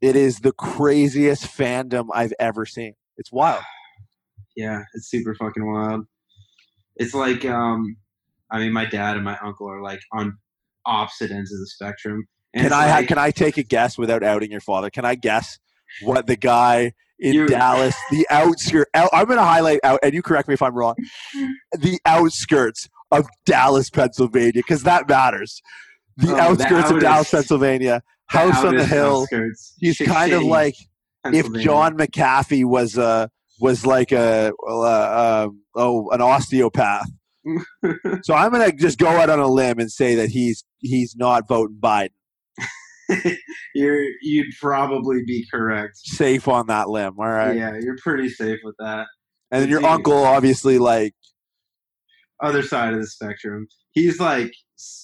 [0.00, 2.94] It is the craziest fandom I've ever seen.
[3.16, 3.62] It's wild.
[4.58, 6.06] Yeah, it's super fucking wild.
[6.96, 7.94] It's like, um,
[8.50, 10.38] I mean, my dad and my uncle are like on
[10.86, 12.24] opposite ends of the spectrum.
[12.54, 14.88] And Can I like- can I take a guess without outing your father?
[14.90, 15.58] Can I guess
[16.02, 18.90] what the guy in Dallas, the outskirts?
[18.94, 20.94] Out, I'm going to highlight out, and you correct me if I'm wrong.
[21.78, 25.60] The outskirts of Dallas, Pennsylvania, because that matters.
[26.16, 29.22] The Oh, the outskirts of Dallas, Pennsylvania, house on the hill.
[29.22, 30.74] outskirts, He's shit kind of like
[31.26, 33.28] if John McAfee was a
[33.60, 37.08] was like a uh, um, oh an osteopath.
[38.22, 41.48] so I'm gonna just go out on a limb and say that he's he's not
[41.48, 42.10] voting Biden.
[43.74, 45.96] you're you'd probably be correct.
[45.96, 47.56] Safe on that limb, all right.
[47.56, 49.06] Yeah, you're pretty safe with that.
[49.50, 49.88] And then your Dude.
[49.90, 51.14] uncle, obviously, like
[52.42, 53.68] Other side of the spectrum.
[53.92, 54.52] He's like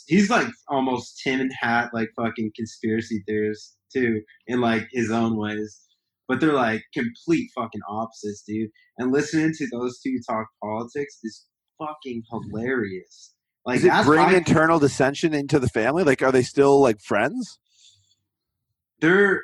[0.07, 5.36] he's like almost tin and Hat like fucking conspiracy theorists too in like his own
[5.38, 5.80] ways.
[6.28, 8.70] But they're like complete fucking opposites, dude.
[8.99, 11.47] And listening to those two talk politics is
[11.78, 13.34] fucking hilarious.
[13.64, 16.02] Like does it bring internal dissension into the family?
[16.02, 17.58] Like, are they still like friends?
[19.02, 19.42] they're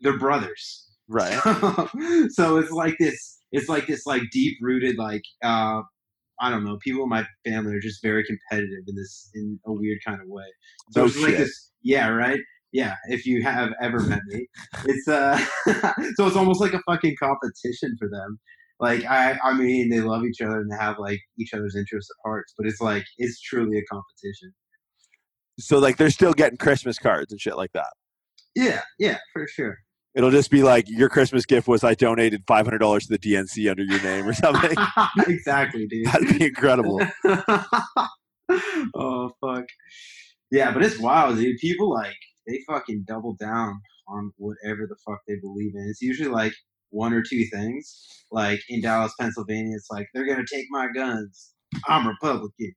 [0.00, 0.88] they're brothers.
[1.06, 1.38] Right.
[2.30, 5.82] so it's like this it's like this like deep rooted like uh
[6.40, 9.72] I don't know, people in my family are just very competitive in this in a
[9.72, 10.44] weird kind of way.
[10.92, 12.40] So No it's like this yeah, right?
[12.72, 14.46] Yeah, if you have ever met me.
[14.86, 15.36] It's uh
[16.14, 18.38] so it's almost like a fucking competition for them.
[18.80, 22.10] Like I I mean they love each other and they have like each other's interests
[22.10, 24.52] at heart, but it's like it's truly a competition.
[25.58, 27.92] So like they're still getting Christmas cards and shit like that.
[28.54, 29.78] Yeah, yeah, for sure.
[30.14, 33.18] It'll just be like your Christmas gift was I donated five hundred dollars to the
[33.18, 34.76] DNC under your name or something.
[35.26, 36.06] exactly, dude.
[36.06, 37.00] That'd be incredible.
[38.94, 39.64] oh fuck.
[40.50, 41.58] Yeah, but it's wild, dude.
[41.58, 42.16] People like
[42.46, 45.86] they fucking double down on whatever the fuck they believe in.
[45.88, 46.52] It's usually like
[46.94, 48.06] one or two things.
[48.30, 51.54] Like in Dallas, Pennsylvania, it's like they're gonna take my guns.
[51.88, 52.74] I'm Republican.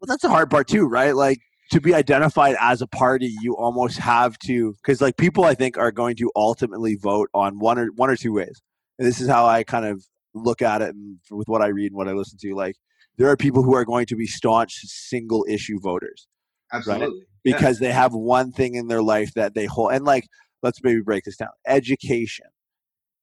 [0.00, 1.14] Well, that's the hard part too, right?
[1.14, 1.38] Like
[1.70, 5.78] to be identified as a party, you almost have to, because like people, I think,
[5.78, 8.60] are going to ultimately vote on one or one or two ways.
[8.98, 11.92] And this is how I kind of look at it, and with what I read
[11.92, 12.76] and what I listen to, like
[13.16, 16.26] there are people who are going to be staunch single issue voters
[16.72, 17.20] Absolutely.
[17.44, 17.56] Yeah.
[17.56, 20.26] because they have one thing in their life that they hold, and like
[20.62, 22.46] let's maybe break this down: education,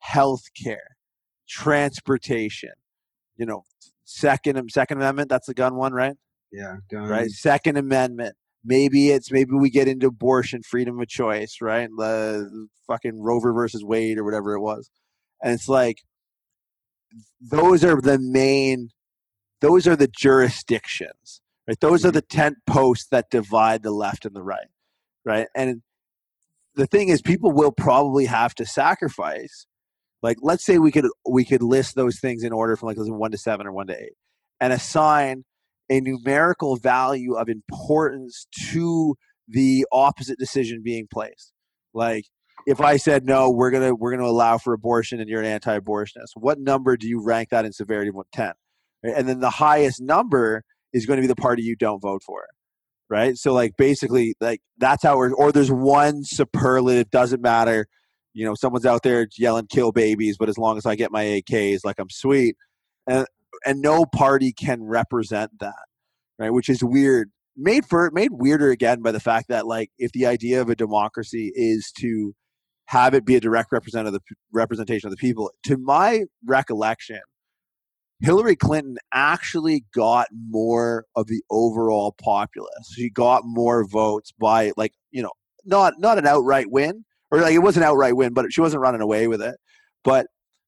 [0.08, 0.78] healthcare,
[1.47, 2.72] transportation.
[3.38, 3.64] You know,
[4.04, 5.30] second Second Amendment.
[5.30, 6.16] That's the gun one, right?
[6.52, 7.10] yeah, guns.
[7.10, 7.30] right?
[7.30, 8.36] Second Amendment.
[8.64, 11.89] Maybe it's maybe we get into abortion, freedom of choice, right?
[11.97, 14.89] The fucking Rover versus Wade or whatever it was,
[15.41, 16.00] and it's like
[17.39, 18.89] those are the main,
[19.62, 21.80] those are the jurisdictions, right?
[21.80, 22.16] Those are mm-hmm.
[22.16, 24.68] the tent posts that divide the left and the right,
[25.24, 25.47] right?
[25.56, 25.82] And
[26.76, 29.68] the thing is, people will probably have to sacrifice.
[30.22, 33.09] Like, let's say we could we could list those things in order from like let's
[33.09, 34.13] one to seven or one to eight,
[34.59, 35.45] and assign
[35.89, 39.15] a numerical value of importance to
[39.47, 41.51] the opposite decision being placed.
[41.93, 42.26] Like
[42.67, 46.32] if I said no, we're gonna we're gonna allow for abortion and you're an anti-abortionist,
[46.36, 48.53] what number do you rank that in severity ten?
[49.01, 50.63] And then the highest number
[50.93, 52.45] is going to be the party you don't vote for.
[53.09, 53.38] Right.
[53.38, 57.88] So like basically like that's how we're or there's one superlative, doesn't matter.
[58.39, 61.25] You know, someone's out there yelling kill babies, but as long as I get my
[61.25, 62.55] AKs, like I'm sweet.
[63.05, 63.27] And
[63.65, 65.75] and no party can represent that
[66.37, 70.11] right which is weird made for made weirder again by the fact that like if
[70.11, 72.33] the idea of a democracy is to
[72.87, 77.19] have it be a direct representative of the, representation of the people to my recollection
[78.21, 84.93] hillary clinton actually got more of the overall populace she got more votes by like
[85.11, 85.31] you know
[85.65, 88.82] not not an outright win or like it was an outright win but she wasn't
[88.82, 89.55] running away with it
[90.03, 90.27] but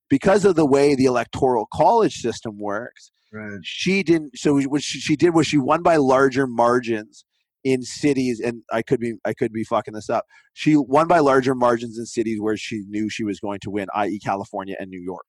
[0.10, 3.60] because of the way the electoral college system works Right.
[3.64, 7.24] she didn't so what she, she did was she won by larger margins
[7.64, 10.26] in cities, and I could be I could be fucking this up.
[10.54, 13.88] She won by larger margins in cities where she knew she was going to win,
[13.96, 15.26] i.e., California and New York,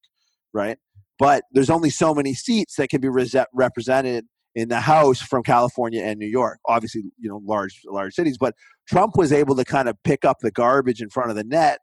[0.52, 0.78] right?
[1.18, 4.24] But there's only so many seats that can be rese- represented
[4.54, 6.58] in the House from California and New York.
[6.66, 8.54] Obviously, you know, large large cities, but
[8.88, 11.80] Trump was able to kind of pick up the garbage in front of the net,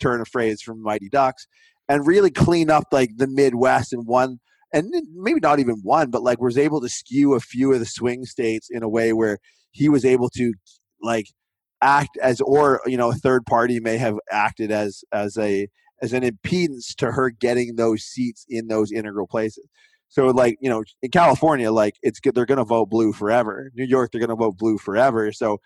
[0.00, 1.46] turn a phrase from Mighty Ducks,
[1.88, 4.38] and really clean up like the Midwest and one
[4.72, 7.86] and maybe not even one, but like was able to skew a few of the
[7.86, 9.38] swing states in a way where
[9.72, 10.52] he was able to
[11.02, 11.26] like
[11.82, 15.66] act as or you know a third party may have acted as as a
[16.02, 19.66] as an impedance to her getting those seats in those integral places.
[20.10, 23.70] So like you know in California, like it's good they're going to vote blue forever.
[23.74, 25.32] New York, they're going to vote blue forever.
[25.32, 25.58] So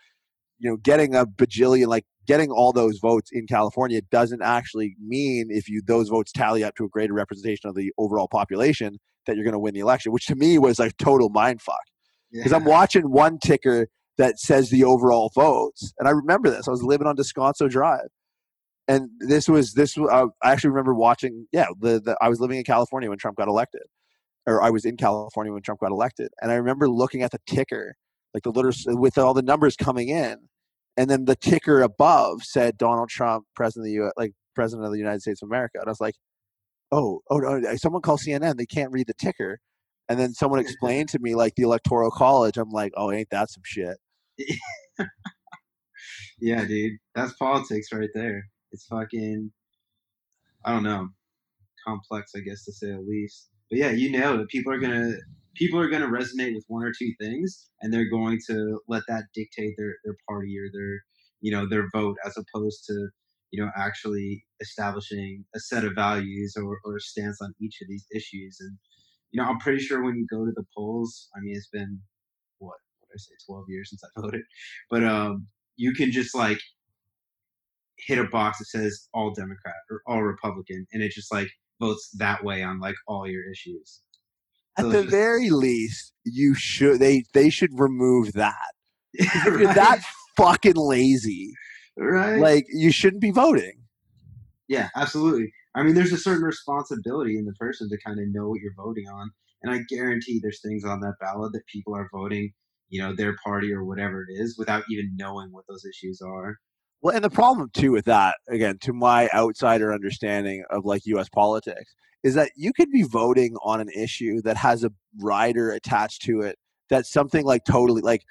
[0.59, 5.47] you know getting a bajillion like getting all those votes in California doesn't actually mean
[5.49, 9.35] if you those votes tally up to a greater representation of the overall population that
[9.35, 11.75] you're going to win the election, which to me was like total mind fuck.
[12.31, 12.57] Because yeah.
[12.57, 13.87] I'm watching one ticker
[14.17, 16.67] that says the overall votes, and I remember this.
[16.67, 18.07] I was living on Descanso Drive,
[18.87, 19.97] and this was this.
[19.97, 21.47] Uh, I actually remember watching.
[21.51, 23.83] Yeah, the, the I was living in California when Trump got elected,
[24.47, 27.39] or I was in California when Trump got elected, and I remember looking at the
[27.47, 27.95] ticker,
[28.33, 30.37] like the little uh, with all the numbers coming in,
[30.97, 34.11] and then the ticker above said Donald Trump, president of the U.
[34.17, 36.15] like president of the United States of America, and I was like,
[36.91, 39.59] oh, oh, no, someone call CNN, they can't read the ticker,
[40.09, 42.57] and then someone explained to me like the Electoral College.
[42.57, 43.97] I'm like, oh, ain't that some shit?
[46.39, 48.45] yeah, dude, that's politics right there.
[48.71, 49.51] It's fucking,
[50.65, 51.09] I don't know,
[51.85, 53.49] complex, I guess to say the least.
[53.69, 54.45] But yeah, you know.
[54.49, 55.13] People are gonna
[55.55, 59.25] people are gonna resonate with one or two things, and they're going to let that
[59.33, 61.01] dictate their their party or their
[61.41, 63.09] you know their vote, as opposed to
[63.51, 67.87] you know actually establishing a set of values or, or a stance on each of
[67.89, 68.57] these issues.
[68.59, 68.77] And
[69.31, 71.99] you know, I'm pretty sure when you go to the polls, I mean, it's been
[72.59, 74.41] what what I say, 12 years since I voted,
[74.89, 76.59] but um, you can just like
[77.97, 81.49] hit a box that says all Democrat or all Republican, and it just like
[81.79, 84.01] votes that way on like all your issues.
[84.77, 88.71] So At the just, very least, you should they they should remove that.
[89.13, 90.01] If you're that
[90.37, 91.53] fucking lazy,
[91.97, 92.39] right?
[92.39, 93.83] Like you shouldn't be voting.
[94.67, 95.53] Yeah, absolutely.
[95.75, 98.73] I mean, there's a certain responsibility in the person to kind of know what you're
[98.75, 99.31] voting on,
[99.63, 102.51] and I guarantee there's things on that ballot that people are voting,
[102.89, 106.57] you know, their party or whatever it is, without even knowing what those issues are.
[107.01, 111.29] Well, and the problem too with that, again, to my outsider understanding of like U.S.
[111.29, 111.93] politics,
[112.23, 116.41] is that you could be voting on an issue that has a rider attached to
[116.41, 116.57] it
[116.89, 118.23] that's something like totally like,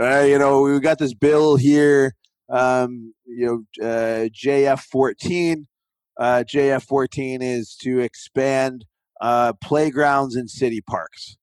[0.00, 2.14] uh, you know, we got this bill here,
[2.50, 3.46] um, you
[3.78, 5.66] know, uh, JF fourteen.
[6.18, 8.84] Uh, JF fourteen is to expand
[9.20, 11.36] uh, playgrounds in city parks.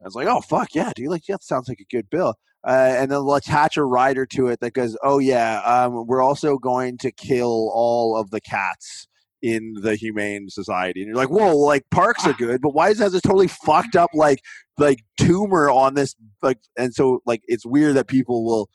[0.00, 1.08] I was like, oh fuck yeah, dude!
[1.08, 2.34] Like yeah, that sounds like a good bill.
[2.66, 6.56] Uh, and then attach a rider to it that goes, "Oh yeah, um, we're also
[6.56, 9.06] going to kill all of the cats
[9.42, 13.00] in the humane society." And you're like, "Whoa, like parks are good, but why does
[13.00, 14.40] it have this totally fucked up like
[14.78, 18.70] like tumor on this?" Like, and so like it's weird that people will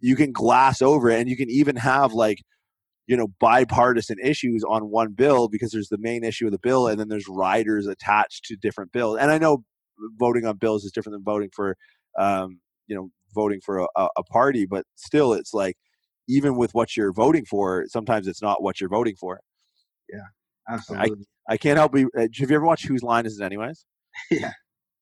[0.00, 2.38] you can glass over it, and you can even have like
[3.06, 6.86] you know bipartisan issues on one bill because there's the main issue of the bill,
[6.88, 9.18] and then there's riders attached to different bills.
[9.20, 9.64] And I know
[10.18, 11.76] voting on bills is different than voting for
[12.18, 15.76] um, you know voting for a, a party, but still, it's like
[16.28, 19.40] even with what you're voting for, sometimes it's not what you're voting for.
[20.12, 20.26] Yeah,
[20.68, 21.26] absolutely.
[21.48, 22.10] I, I can't help you.
[22.16, 23.84] Uh, have you ever watched Whose Line Is It Anyways?
[24.30, 24.52] yeah.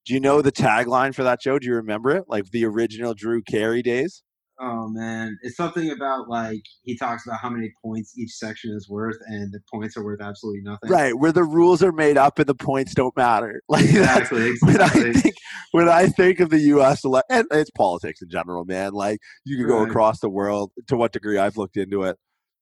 [0.06, 1.58] Do you know the tagline for that show?
[1.58, 2.24] Do you remember it?
[2.28, 4.22] Like the original Drew Carey days?
[4.60, 8.88] Oh man, it's something about like he talks about how many points each section is
[8.88, 10.90] worth, and the points are worth absolutely nothing.
[10.90, 13.62] Right, where the rules are made up and the points don't matter.
[13.68, 15.02] Like exactly, exactly.
[15.02, 15.34] When I think
[15.72, 17.04] when I think of the U.S.
[17.04, 18.92] Ele- and it's politics in general, man.
[18.92, 19.84] Like you can right.
[19.84, 20.70] go across the world.
[20.88, 22.16] To what degree I've looked into it,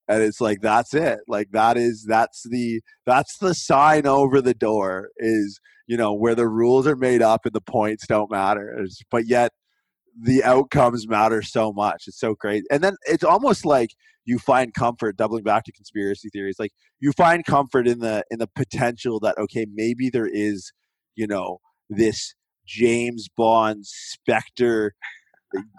[0.09, 1.19] and it's like that's it.
[1.29, 6.35] Like that is that's the that's the sign over the door is you know where
[6.35, 8.79] the rules are made up and the points don't matter.
[8.81, 9.53] It's, but yet
[10.21, 12.05] the outcomes matter so much.
[12.07, 12.65] It's so great.
[12.71, 13.91] And then it's almost like
[14.25, 18.39] you find comfort doubling back to conspiracy theories like you find comfort in the in
[18.39, 20.73] the potential that okay maybe there is
[21.15, 21.59] you know
[21.91, 22.35] this
[22.67, 24.95] james bond specter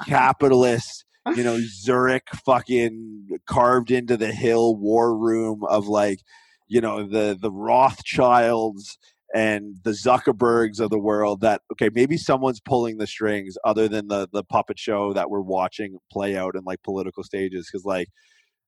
[0.05, 1.05] capitalist
[1.35, 6.19] you know zurich fucking carved into the hill war room of like
[6.67, 8.97] you know the the rothschilds
[9.33, 14.07] and the Zuckerbergs of the world that okay maybe someone's pulling the strings other than
[14.07, 18.07] the the puppet show that we're watching play out in like political stages because like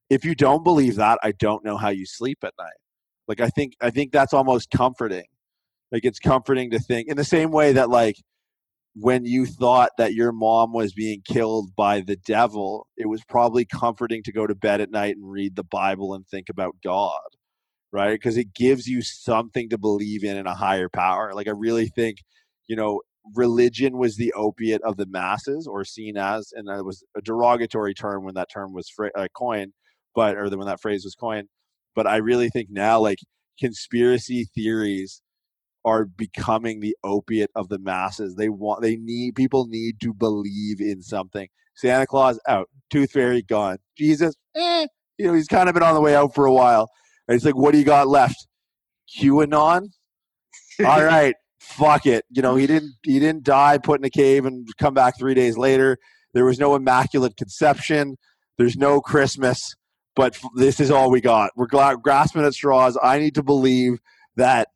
[0.09, 2.77] if you don't believe that I don't know how you sleep at night.
[3.27, 5.25] Like I think I think that's almost comforting.
[5.91, 8.15] Like it's comforting to think in the same way that like
[8.95, 13.65] when you thought that your mom was being killed by the devil, it was probably
[13.65, 17.19] comforting to go to bed at night and read the Bible and think about God,
[17.95, 18.13] right?
[18.13, 21.33] Because it gives you something to believe in in a higher power.
[21.33, 22.17] Like, I really think,
[22.67, 23.01] you know,
[23.33, 27.93] religion was the opiate of the masses or seen as, and that was a derogatory
[27.93, 29.71] term when that term was fra- uh, coined,
[30.13, 31.47] but, or when that phrase was coined.
[31.95, 33.19] But I really think now, like,
[33.57, 35.21] conspiracy theories
[35.85, 38.35] are becoming the opiate of the masses.
[38.35, 41.47] They want they need people need to believe in something.
[41.75, 44.87] Santa Claus out, Tooth Fairy gone, Jesus, eh,
[45.17, 46.89] you know he's kind of been on the way out for a while.
[47.27, 48.47] And it's like, what do you got left?
[49.17, 49.89] QAnon.
[50.85, 52.25] All right, fuck it.
[52.29, 55.33] You know he didn't he didn't die, put in a cave, and come back three
[55.33, 55.97] days later.
[56.33, 58.17] There was no immaculate conception.
[58.57, 59.75] There's no Christmas.
[60.15, 61.51] But this is all we got.
[61.57, 62.97] We're grasping at straws.
[63.03, 63.99] I need to believe
[64.37, 64.69] that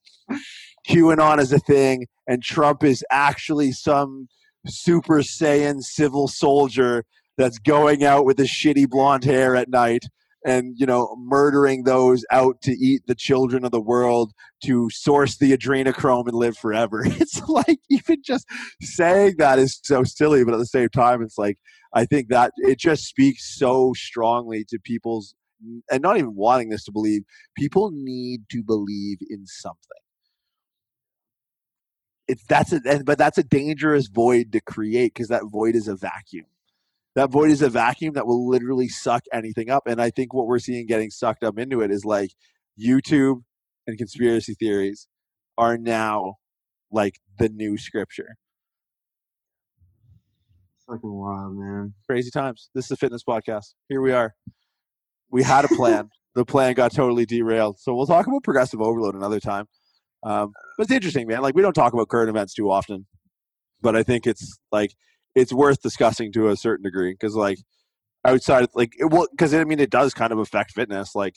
[0.87, 4.27] QAnon is a thing and Trump is actually some
[4.67, 7.05] super saiyan civil soldier
[7.37, 10.03] that's going out with his shitty blonde hair at night
[10.45, 14.31] and you know murdering those out to eat the children of the world
[14.63, 17.03] to source the adrenochrome and live forever.
[17.05, 18.45] It's like even just
[18.81, 21.57] saying that is so silly but at the same time it's like
[21.93, 25.35] i think that it just speaks so strongly to people's
[25.91, 27.23] and not even wanting this to believe
[27.57, 29.79] people need to believe in something.
[32.27, 35.95] It's that's a but that's a dangerous void to create because that void is a
[35.95, 36.45] vacuum
[37.19, 40.47] that void is a vacuum that will literally suck anything up and i think what
[40.47, 42.31] we're seeing getting sucked up into it is like
[42.79, 43.41] youtube
[43.87, 45.07] and conspiracy theories
[45.57, 46.35] are now
[46.91, 48.37] like the new scripture.
[50.87, 51.93] Fucking wild man.
[52.07, 52.69] Crazy times.
[52.73, 53.73] This is a fitness podcast.
[53.89, 54.33] Here we are.
[55.29, 56.09] We had a plan.
[56.35, 57.79] The plan got totally derailed.
[57.79, 59.65] So we'll talk about progressive overload another time.
[60.23, 61.41] Um, but it's interesting, man.
[61.41, 63.07] Like we don't talk about current events too often,
[63.81, 64.93] but I think it's like
[65.39, 67.59] it's worth discussing to a certain degree because like
[68.25, 71.15] outside, like it will because I mean it does kind of affect fitness.
[71.15, 71.35] Like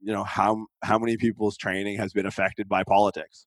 [0.00, 3.46] you know how how many people's training has been affected by politics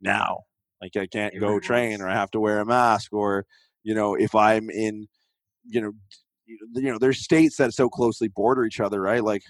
[0.00, 0.44] now.
[0.80, 3.44] Like I can't go train or I have to wear a mask or
[3.82, 5.06] you know if I'm in
[5.64, 5.92] you know
[6.46, 9.22] you know there's states that so closely border each other, right?
[9.22, 9.42] Like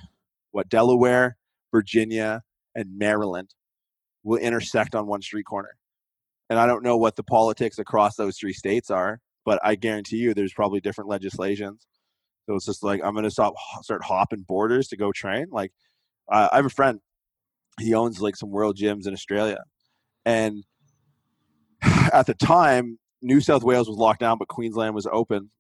[0.51, 1.37] what Delaware,
[1.73, 2.43] Virginia,
[2.75, 3.55] and Maryland
[4.25, 5.77] will intersect on one street corner.
[6.51, 10.17] And I don't know what the politics across those three states are, but I guarantee
[10.17, 11.87] you there's probably different legislations.
[12.47, 15.47] So it's just like I'm to stop start hopping borders to go train.
[15.51, 15.73] Like
[16.31, 17.01] uh, I have a friend,
[17.79, 19.59] he owns like some world gyms in Australia,
[20.25, 20.65] and
[21.83, 25.51] at the time New South Wales was locked down, but Queensland was open.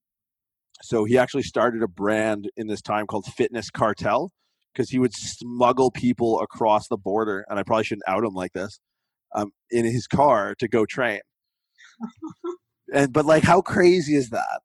[0.83, 4.33] So he actually started a brand in this time called Fitness Cartel,
[4.72, 8.53] because he would smuggle people across the border, and I probably shouldn't out him like
[8.53, 8.81] this,
[9.35, 11.20] um, in his car to go train.
[12.93, 14.61] and but like, how crazy is that?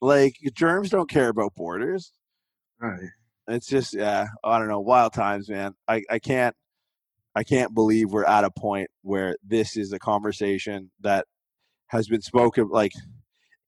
[0.00, 2.12] Like, germs don't care about borders.
[2.80, 3.10] Right.
[3.48, 5.74] It's just yeah, I don't know, wild times, man.
[5.88, 6.56] I I can't
[7.34, 11.26] I can't believe we're at a point where this is a conversation that
[11.88, 12.92] has been spoken like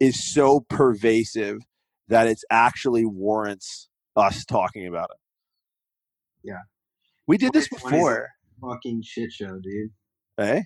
[0.00, 1.58] is so pervasive
[2.08, 5.18] that it's actually warrants us talking about it.
[6.42, 6.62] Yeah.
[7.26, 8.28] We did this before.
[8.60, 9.90] Fucking shit show, dude.
[10.36, 10.64] Hey?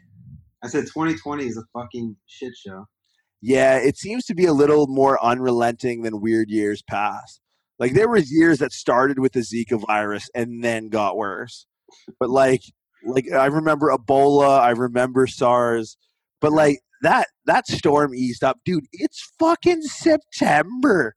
[0.63, 2.87] I said 2020 is a fucking shit show.
[3.41, 7.41] Yeah, it seems to be a little more unrelenting than weird years past.
[7.79, 11.67] Like there was years that started with the Zika virus and then got worse.
[12.19, 12.63] But like
[13.05, 15.97] like I remember Ebola, I remember SARS,
[16.41, 18.59] but like that that storm eased up.
[18.65, 21.15] Dude, it's fucking September.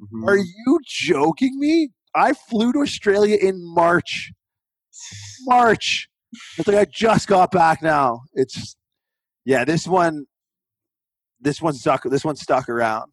[0.00, 0.28] Mm-hmm.
[0.28, 1.90] Are you joking me?
[2.14, 4.32] I flew to Australia in March.
[5.46, 6.08] March.
[6.58, 8.20] It's like I just got back now.
[8.34, 8.76] It's
[9.44, 9.64] yeah.
[9.64, 10.26] This one,
[11.40, 12.02] this one stuck.
[12.04, 13.12] This one stuck around.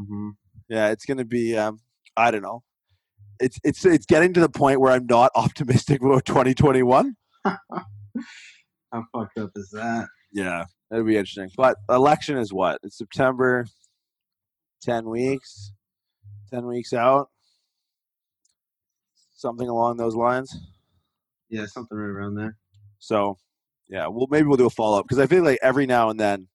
[0.00, 0.30] Mm-hmm.
[0.68, 1.56] Yeah, it's gonna be.
[1.56, 1.80] Um,
[2.16, 2.62] I don't know.
[3.40, 7.16] It's it's it's getting to the point where I'm not optimistic about 2021.
[7.44, 10.06] How fucked up is that?
[10.32, 11.50] Yeah, that'd be interesting.
[11.56, 12.78] But election is what?
[12.82, 13.66] It's September.
[14.82, 15.72] Ten weeks.
[16.50, 17.28] Ten weeks out
[19.44, 20.56] something along those lines.
[21.50, 22.56] Yeah, something right around there.
[22.98, 23.36] So,
[23.88, 26.18] yeah, well, maybe we'll do a follow up because I feel like every now and
[26.18, 26.48] then,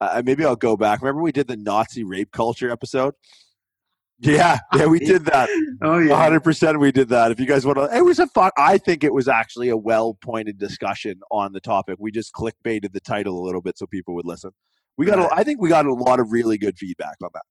[0.00, 1.00] uh, maybe I'll go back.
[1.00, 3.14] Remember we did the Nazi rape culture episode?
[4.18, 5.48] Yeah, yeah, we did that.
[5.82, 6.80] oh yeah, hundred percent.
[6.80, 7.30] We did that.
[7.30, 8.50] If you guys want to, it was a fun.
[8.56, 11.96] I think it was actually a well pointed discussion on the topic.
[11.98, 14.52] We just clickbaited the title a little bit so people would listen.
[14.96, 17.42] We got, a, I think we got a lot of really good feedback on that.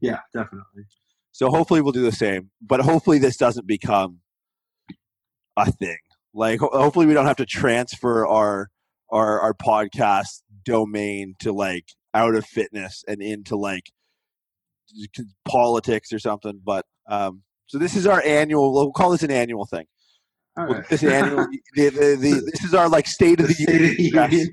[0.00, 0.84] Yeah, definitely.
[1.30, 2.50] So hopefully we'll do the same.
[2.60, 4.18] But hopefully this doesn't become
[5.56, 5.98] a thing.
[6.34, 8.68] Like ho- hopefully we don't have to transfer our
[9.10, 13.90] our our podcast domain to like out of fitness and into like
[15.46, 16.60] politics or something.
[16.64, 18.72] But um, so this is our annual.
[18.72, 19.86] We'll call this an annual thing.
[20.56, 20.86] Right.
[20.88, 21.46] This annual.
[21.74, 24.16] The, the, the, this is our like state of the, The State of union.
[24.18, 24.48] address.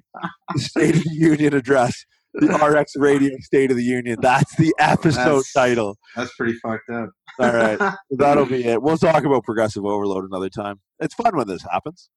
[0.54, 2.06] The state of the union address.
[2.34, 4.20] The RX'D Radio State of the Union.
[4.22, 5.98] That's the episode That's- title.
[6.16, 7.10] That's pretty fucked up.
[7.40, 8.82] All right, that'll be it.
[8.82, 10.80] We'll talk about progressive overload another time.
[11.00, 12.10] It's fun when this happens.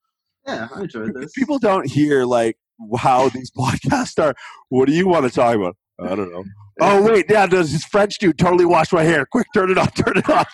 [0.47, 1.33] yeah, I enjoyed this.
[1.33, 2.57] People don't hear like
[2.99, 4.35] how these podcasts are.
[4.69, 5.77] What do you want to talk about?
[6.03, 6.45] I don't know.
[6.83, 9.27] Oh wait, yeah, does this French dude totally wash my hair?
[9.27, 10.49] Quick, turn it off, turn it off.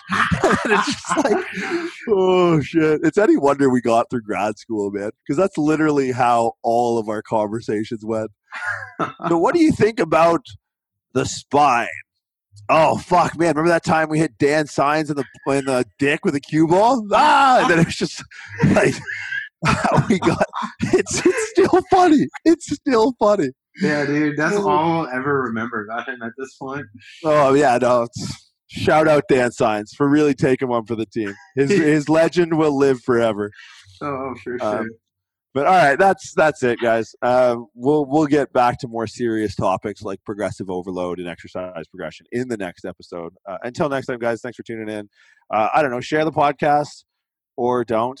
[0.65, 1.45] it's just like,
[2.09, 2.99] oh shit.
[3.03, 7.07] It's any wonder we got through grad school, man, because that's literally how all of
[7.07, 8.31] our conversations went.
[9.29, 10.41] So, what do you think about
[11.13, 11.87] the spine?
[12.69, 13.49] Oh fuck, man!
[13.49, 16.67] Remember that time we hit Dan Signs in the in the dick with a cue
[16.67, 17.07] ball?
[17.13, 18.21] Ah, and then it was just
[18.71, 18.95] like
[19.65, 20.43] how we got.
[20.93, 22.27] It's it's still funny.
[22.45, 23.49] It's still funny.
[23.81, 26.85] yeah, dude, that's all I'll ever remember about him at this point.
[27.23, 28.03] Oh yeah, no.
[28.03, 31.33] It's, shout out Dan Signs for really taking one for the team.
[31.55, 33.51] His his legend will live forever.
[34.01, 34.87] Oh, for Um, sure.
[35.53, 37.13] But all right, that's that's it, guys.
[37.21, 42.25] Uh, we'll we'll get back to more serious topics like progressive overload and exercise progression
[42.31, 43.33] in the next episode.
[43.47, 44.41] Uh, until next time, guys.
[44.41, 45.09] Thanks for tuning in.
[45.53, 47.03] Uh, I don't know, share the podcast
[47.55, 48.19] or don't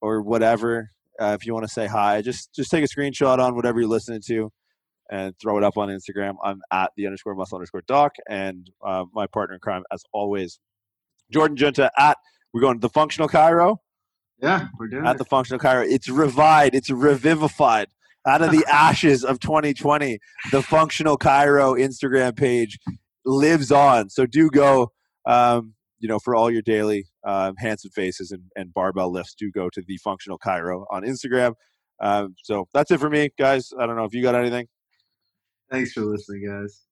[0.00, 0.90] or whatever.
[1.20, 3.88] Uh, if you want to say hi, just just take a screenshot on whatever you're
[3.88, 4.50] listening to
[5.10, 6.34] and throw it up on Instagram.
[6.44, 10.60] I'm at the underscore muscle underscore doc, and uh, my partner in crime, as always,
[11.30, 12.18] Jordan Jiunta at.
[12.54, 13.76] We're going to the functional Chiro
[14.40, 15.18] yeah, we're doing at it.
[15.18, 15.86] the functional Chiro.
[15.88, 16.74] It's revived.
[16.74, 17.88] It's revivified
[18.26, 20.18] out of the ashes of 2020.
[20.52, 22.78] The functional Chiro Instagram page
[23.24, 24.10] lives on.
[24.10, 24.92] So do go.
[25.26, 29.50] Um, you know, for all your daily um, handsome faces and, and barbell lifts, do
[29.50, 31.54] go to the functional Chiro on Instagram.
[32.00, 33.70] Um, so that's it for me, guys.
[33.78, 34.66] I don't know if you got anything.
[35.70, 36.87] Thanks for listening, guys.